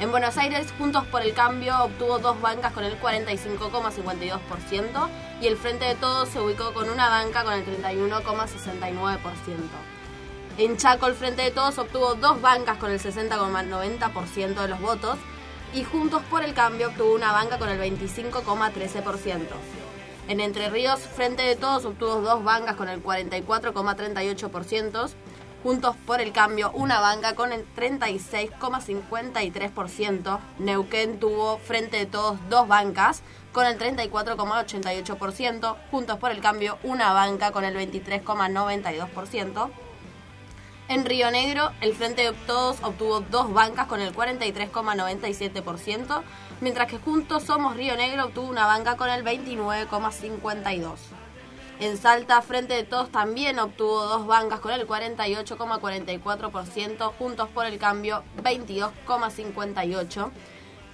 [0.00, 5.08] En Buenos Aires, Juntos por el Cambio obtuvo dos bancas con el 45,52%
[5.42, 9.18] y el Frente de Todos se ubicó con una banca con el 31,69%.
[10.56, 15.18] En Chaco, el Frente de Todos obtuvo dos bancas con el 60,90% de los votos
[15.74, 19.40] y Juntos por el Cambio obtuvo una banca con el 25,13%.
[20.26, 25.10] En Entre Ríos, Frente de Todos obtuvo dos bancas con el 44,38%,
[25.62, 32.66] Juntos por el Cambio una banca con el 36,53%, Neuquén tuvo Frente de Todos dos
[32.68, 33.22] bancas
[33.52, 39.68] con el 34,88%, Juntos por el Cambio una banca con el 23,92%,
[40.88, 46.22] en Río Negro, el Frente de Todos obtuvo dos bancas con el 43,97%,
[46.60, 50.96] mientras que Juntos Somos Río Negro obtuvo una banca con el 29,52%.
[51.80, 57.78] En Salta, Frente de Todos también obtuvo dos bancas con el 48,44%, Juntos por el
[57.78, 60.30] Cambio 22,58%.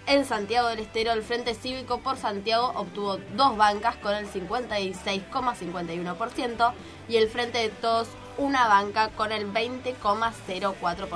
[0.07, 6.73] En Santiago del Estero, el Frente Cívico por Santiago obtuvo dos bancas con el 56,51%
[7.09, 8.09] y el Frente de Todos
[8.41, 11.11] una banca con el 20,04%.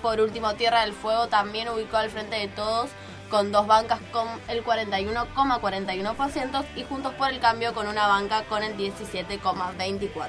[0.00, 2.90] Por último, Tierra del Fuego también ubicó al Frente de Todos
[3.28, 8.62] con dos bancas con el 41,41% y Juntos por el Cambio con una banca con
[8.62, 10.28] el 17,24%.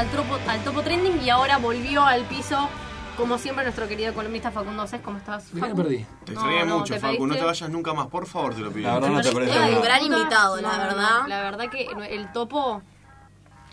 [0.00, 2.68] Al topo, al topo trending y ahora volvió al piso,
[3.16, 5.00] como siempre, nuestro querido columnista Facundo Cés.
[5.04, 5.44] ¿Cómo estás?
[5.58, 5.76] Facu?
[5.76, 6.06] perdí.
[6.24, 7.26] Te No, extrañé no, mucho, te Facu.
[7.26, 8.88] No te vayas nunca más, por favor, te lo pido.
[8.88, 11.20] La verdad no te perdiste un gran invitado, la No, no, verdad.
[11.22, 12.82] no, La verdad que el topo.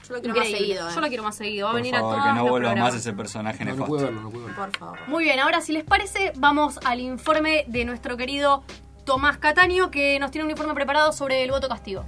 [0.08, 0.90] Yo lo quiero más seguido.
[0.90, 0.92] eh.
[0.96, 1.66] Yo lo quiero más seguido.
[1.66, 2.94] Va a venir favor, a que todos no los vuelva programas.
[2.94, 3.94] más ese personaje No, no nefasto.
[3.94, 4.56] pude verlo, no pude verlo.
[4.58, 5.00] Por favor.
[5.08, 8.64] Muy bien, ahora si les parece, vamos al informe de nuestro querido
[9.06, 12.06] Tomás Cataño, que nos tiene un informe preparado sobre el voto castigo.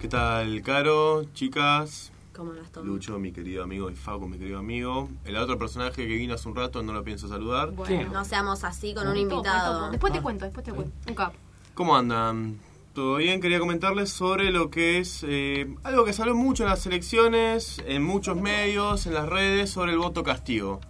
[0.00, 2.12] ¿Qué tal, Caro, chicas?
[2.36, 2.86] ¿Cómo las tomo?
[2.86, 5.08] Lucho, mi querido amigo, y Facu, mi querido amigo.
[5.24, 7.70] El otro personaje que vino hace un rato, no lo pienso saludar.
[7.70, 9.78] Bueno, No seamos así con un topo, invitado.
[9.80, 9.90] topo.
[9.92, 10.92] Después te cuento, después te cuento.
[11.08, 11.36] Un capo.
[11.74, 12.58] ¿Cómo andan?
[12.94, 13.40] ¿Todo bien?
[13.40, 18.02] Quería comentarles sobre lo que es eh, algo que salió mucho en las elecciones, en
[18.02, 20.80] muchos medios, en las redes, sobre el voto castigo.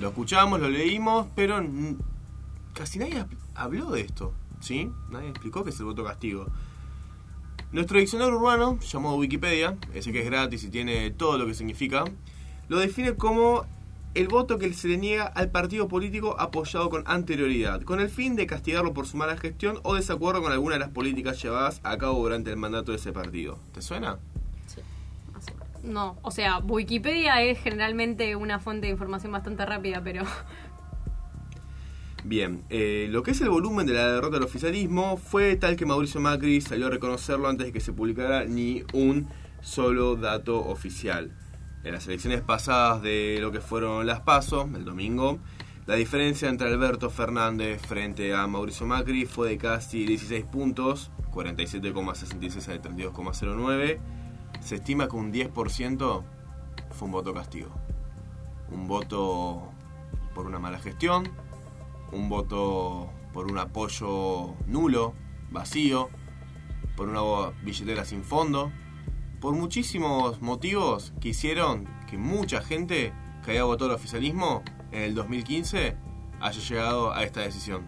[0.00, 1.60] Lo escuchamos, lo leímos, pero
[2.74, 4.90] casi nadie hab- habló de esto, ¿sí?
[5.10, 6.46] Nadie explicó qué es el voto castigo.
[7.70, 12.04] Nuestro diccionario urbano, llamado Wikipedia, ese que es gratis y tiene todo lo que significa,
[12.68, 13.66] lo define como
[14.14, 18.36] el voto que se le niega al partido político apoyado con anterioridad, con el fin
[18.36, 21.98] de castigarlo por su mala gestión o desacuerdo con alguna de las políticas llevadas a
[21.98, 23.58] cabo durante el mandato de ese partido.
[23.72, 24.18] ¿Te suena?
[25.82, 30.24] No, o sea, Wikipedia es generalmente una fuente de información bastante rápida, pero
[32.24, 35.86] Bien, eh, lo que es el volumen de la derrota del oficialismo fue tal que
[35.86, 39.28] Mauricio Macri salió a reconocerlo antes de que se publicara ni un
[39.60, 41.30] solo dato oficial.
[41.84, 45.38] En las elecciones pasadas de lo que fueron las PASO, el domingo,
[45.86, 52.68] La diferencia entre Alberto Fernández frente a Mauricio Macri fue de casi 16 puntos, 47,66
[52.68, 53.98] al 32,09.
[54.60, 56.22] Se estima que un 10%
[56.90, 57.70] fue un voto castigo.
[58.70, 59.72] Un voto
[60.34, 61.24] por una mala gestión,
[62.12, 65.14] un voto por un apoyo nulo,
[65.50, 66.08] vacío,
[66.96, 68.72] por una billetera sin fondo,
[69.40, 73.12] por muchísimos motivos que hicieron que mucha gente
[73.44, 75.96] que había votado al oficialismo en el 2015
[76.40, 77.86] haya llegado a esta decisión.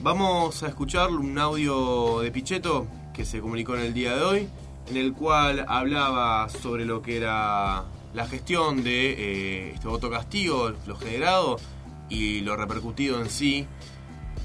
[0.00, 4.48] Vamos a escuchar un audio de Pichetto que se comunicó en el día de hoy,
[4.88, 10.72] en el cual hablaba sobre lo que era la gestión de eh, este voto castigo,
[10.86, 11.58] lo generado
[12.08, 13.66] y lo repercutido en sí,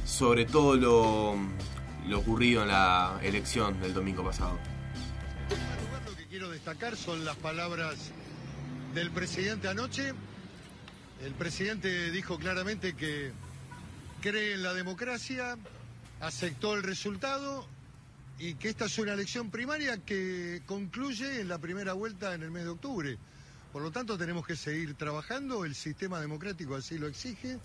[0.05, 1.35] sobre todo lo,
[2.07, 4.59] lo ocurrido en la elección del domingo pasado.
[6.05, 8.11] Lo que quiero destacar son las palabras
[8.93, 10.13] del presidente anoche.
[11.23, 13.31] El presidente dijo claramente que
[14.21, 15.57] cree en la democracia,
[16.19, 17.65] aceptó el resultado
[18.39, 22.51] y que esta es una elección primaria que concluye en la primera vuelta en el
[22.51, 23.17] mes de octubre.
[23.73, 27.57] Por lo tanto, tenemos que seguir trabajando, el sistema democrático así lo exige,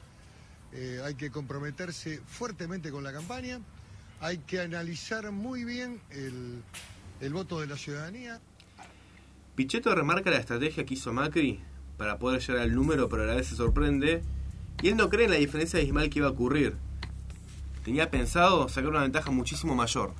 [0.72, 3.60] eh, hay que comprometerse fuertemente con la campaña,
[4.18, 6.62] hay que analizar muy bien el,
[7.30, 8.40] voto de la ciudadanía.
[9.54, 11.60] Pichetto remarca la estrategia que hizo Macri
[11.98, 14.22] para poder llegar al número, pero a la vez se sorprende.
[14.80, 16.76] Y él no cree en la diferencia abismal que iba a ocurrir.
[17.84, 20.14] Tenía pensado sacar una ventaja muchísimo mayor.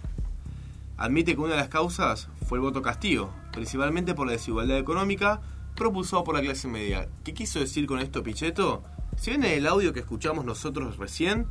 [0.99, 5.41] Admite que una de las causas fue el voto castigo, principalmente por la desigualdad económica
[5.79, 7.09] propulsado por la clase media.
[7.24, 8.85] ¿Qué quiso decir con esto Pichetto?
[9.16, 11.47] Si ven el audio que escuchamos nosotros recién,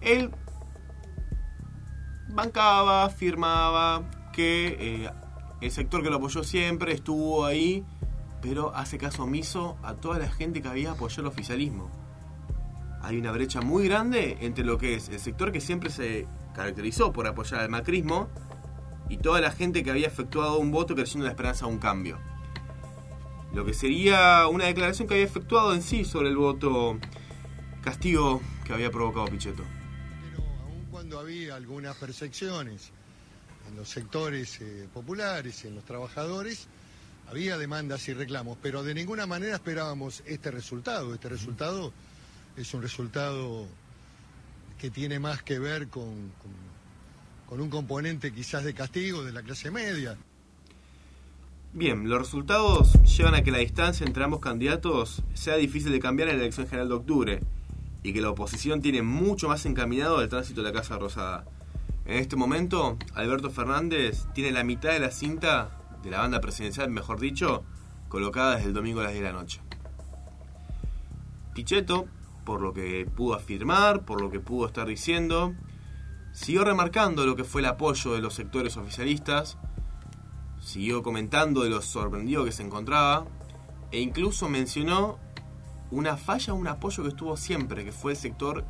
[0.00, 0.30] él
[2.28, 5.10] bancaba, afirmaba que eh,
[5.60, 7.84] el sector que lo apoyó siempre estuvo ahí,
[8.40, 11.90] pero hace caso omiso a toda la gente que había apoyado el oficialismo.
[13.02, 17.12] Hay una brecha muy grande entre lo que es el sector que siempre se caracterizó
[17.12, 18.28] por apoyar al macrismo
[19.08, 21.78] y toda la gente que había efectuado un voto creyendo en la esperanza de un
[21.78, 22.29] cambio.
[23.52, 26.98] Lo que sería una declaración que había efectuado en sí sobre el voto
[27.82, 29.64] castigo que había provocado Pichetto.
[30.90, 32.92] cuando había algunas percepciones
[33.68, 36.68] en los sectores eh, populares, en los trabajadores,
[37.28, 41.12] había demandas y reclamos, pero de ninguna manera esperábamos este resultado.
[41.14, 41.92] Este resultado
[42.56, 43.66] es un resultado
[44.78, 46.52] que tiene más que ver con, con,
[47.46, 50.16] con un componente quizás de castigo de la clase media.
[51.72, 56.28] Bien, los resultados llevan a que la distancia entre ambos candidatos sea difícil de cambiar
[56.28, 57.40] en la elección general de octubre
[58.02, 61.44] y que la oposición tiene mucho más encaminado el tránsito de la Casa Rosada.
[62.06, 65.70] En este momento, Alberto Fernández tiene la mitad de la cinta
[66.02, 67.62] de la banda presidencial, mejor dicho,
[68.08, 69.60] colocada desde el domingo a las 10 de la noche.
[71.54, 72.08] Pichetto,
[72.44, 75.54] por lo que pudo afirmar, por lo que pudo estar diciendo,
[76.32, 79.56] siguió remarcando lo que fue el apoyo de los sectores oficialistas,
[80.60, 83.26] siguió comentando de lo sorprendido que se encontraba
[83.90, 85.18] e incluso mencionó
[85.90, 88.64] una falla, un apoyo que estuvo siempre, que fue el sector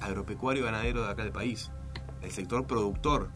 [0.00, 1.70] agropecuario ganadero de acá del país,
[2.22, 3.30] el sector productor,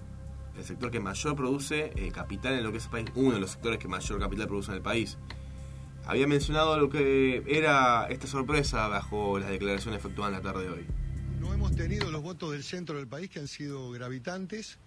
[0.56, 3.40] el sector que mayor produce eh, capital en lo que es el país, uno de
[3.40, 5.18] los sectores que mayor capital produce en el país.
[6.04, 10.70] Había mencionado lo que era esta sorpresa bajo las declaraciones efectuadas en la tarde de
[10.70, 10.86] hoy.
[11.38, 14.78] No hemos tenido los votos del centro del país que han sido gravitantes,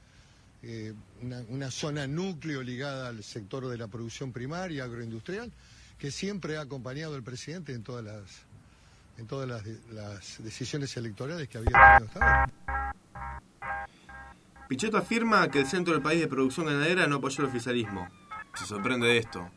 [0.68, 5.52] eh, una, zona núcleo ligada al sector de la producción primaria, agroindustrial,
[6.00, 8.46] que siempre ha acompañado al presidente en todas las
[9.18, 9.48] en todas
[9.94, 12.96] las decisiones electorales que había tenido hasta ahora.
[14.68, 18.10] Pichetto afirma que el centro del país de producción ganadera no apoyó el oficialismo.
[18.56, 19.50] Se sorprende de esto.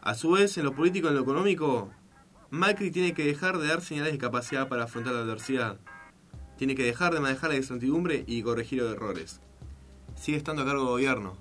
[0.00, 1.92] A su vez, en lo político y en lo económico,
[2.50, 5.78] Macri tiene que dejar de dar señales de capacidad para afrontar la adversidad.
[6.56, 9.40] Tiene que dejar de manejar la incertidumbre y corregir los errores.
[10.24, 11.36] Sigue estando a cargo del gobierno.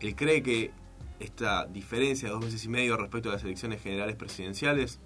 [0.00, 0.72] Él cree que
[1.20, 5.00] esta diferencia de dos meses y medio respecto a las elecciones generales presidenciales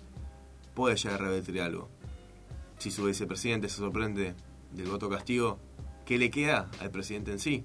[0.74, 1.88] puede llegar a revertir algo.
[2.78, 4.34] Si su vicepresidente se sorprende
[4.72, 5.60] del voto castigo,
[6.04, 7.62] ¿qué le queda al presidente en sí?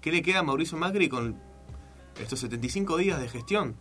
[0.00, 1.36] ¿Qué le queda a Mauricio Macri con
[2.20, 3.76] estos 75 días de gestión?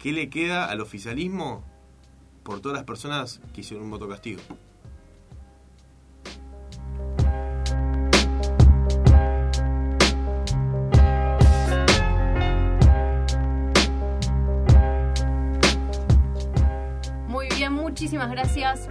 [0.00, 1.62] ¿Qué le queda al oficialismo
[2.42, 4.42] por todas las personas que hicieron un voto castigo?
[18.02, 18.88] Muchísimas gracias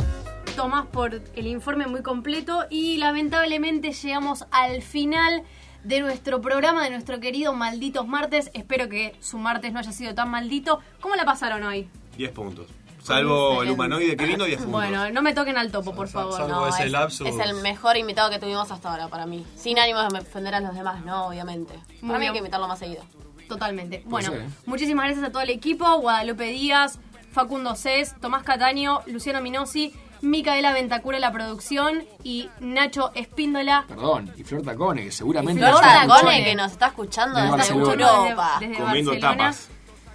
[0.55, 5.43] Tomás por el informe muy completo y lamentablemente llegamos al final
[5.83, 8.49] de nuestro programa, de nuestro querido Malditos Martes.
[8.53, 10.79] Espero que su martes no haya sido tan maldito.
[11.01, 11.89] ¿Cómo la pasaron hoy?
[12.15, 12.67] 10 puntos.
[13.03, 14.71] Salvo el humanoide que vino 10 puntos.
[14.71, 16.31] Bueno, no me toquen al topo, por favor.
[16.31, 17.27] salvo No, ese es, lapsus.
[17.27, 19.45] es el mejor invitado que tuvimos hasta ahora para mí.
[19.55, 21.73] Sin ánimo de ofender a los demás, no, obviamente.
[21.99, 23.03] Muy para mí hay que invitarlo más seguido.
[23.49, 24.03] Totalmente.
[24.05, 24.49] Bueno, ser, ¿eh?
[24.65, 25.99] muchísimas gracias a todo el equipo.
[25.99, 26.99] Guadalupe Díaz,
[27.31, 33.85] Facundo Cés, Tomás Cataño, Luciano Minosi, Micaela Ventacura en la producción y Nacho Espíndola.
[33.87, 37.57] Perdón, y Flor Tacone, que seguramente Flor nos está Tacone, que nos está escuchando Desde
[37.57, 38.29] desde Barcelona.
[38.29, 38.57] Europa.
[38.59, 39.37] Desde Comiendo Barcelona.
[39.37, 39.69] tapas.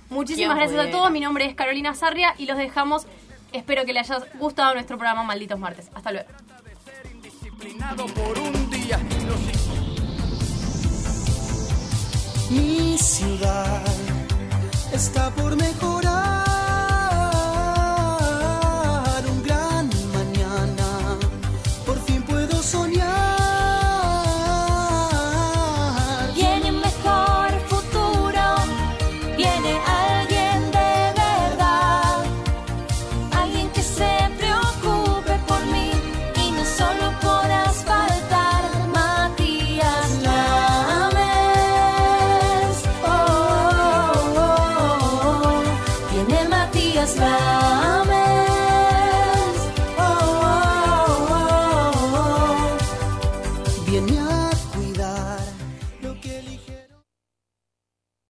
[0.09, 1.11] Muchísimas ¿Quién gracias a todos.
[1.11, 3.07] Mi nombre es Carolina Sarria y los dejamos.
[3.53, 5.91] Espero que les haya gustado nuestro programa Malditos Martes.
[5.95, 6.29] Hasta luego.
[12.51, 13.83] Mi ciudad
[14.93, 16.36] está por mejorar.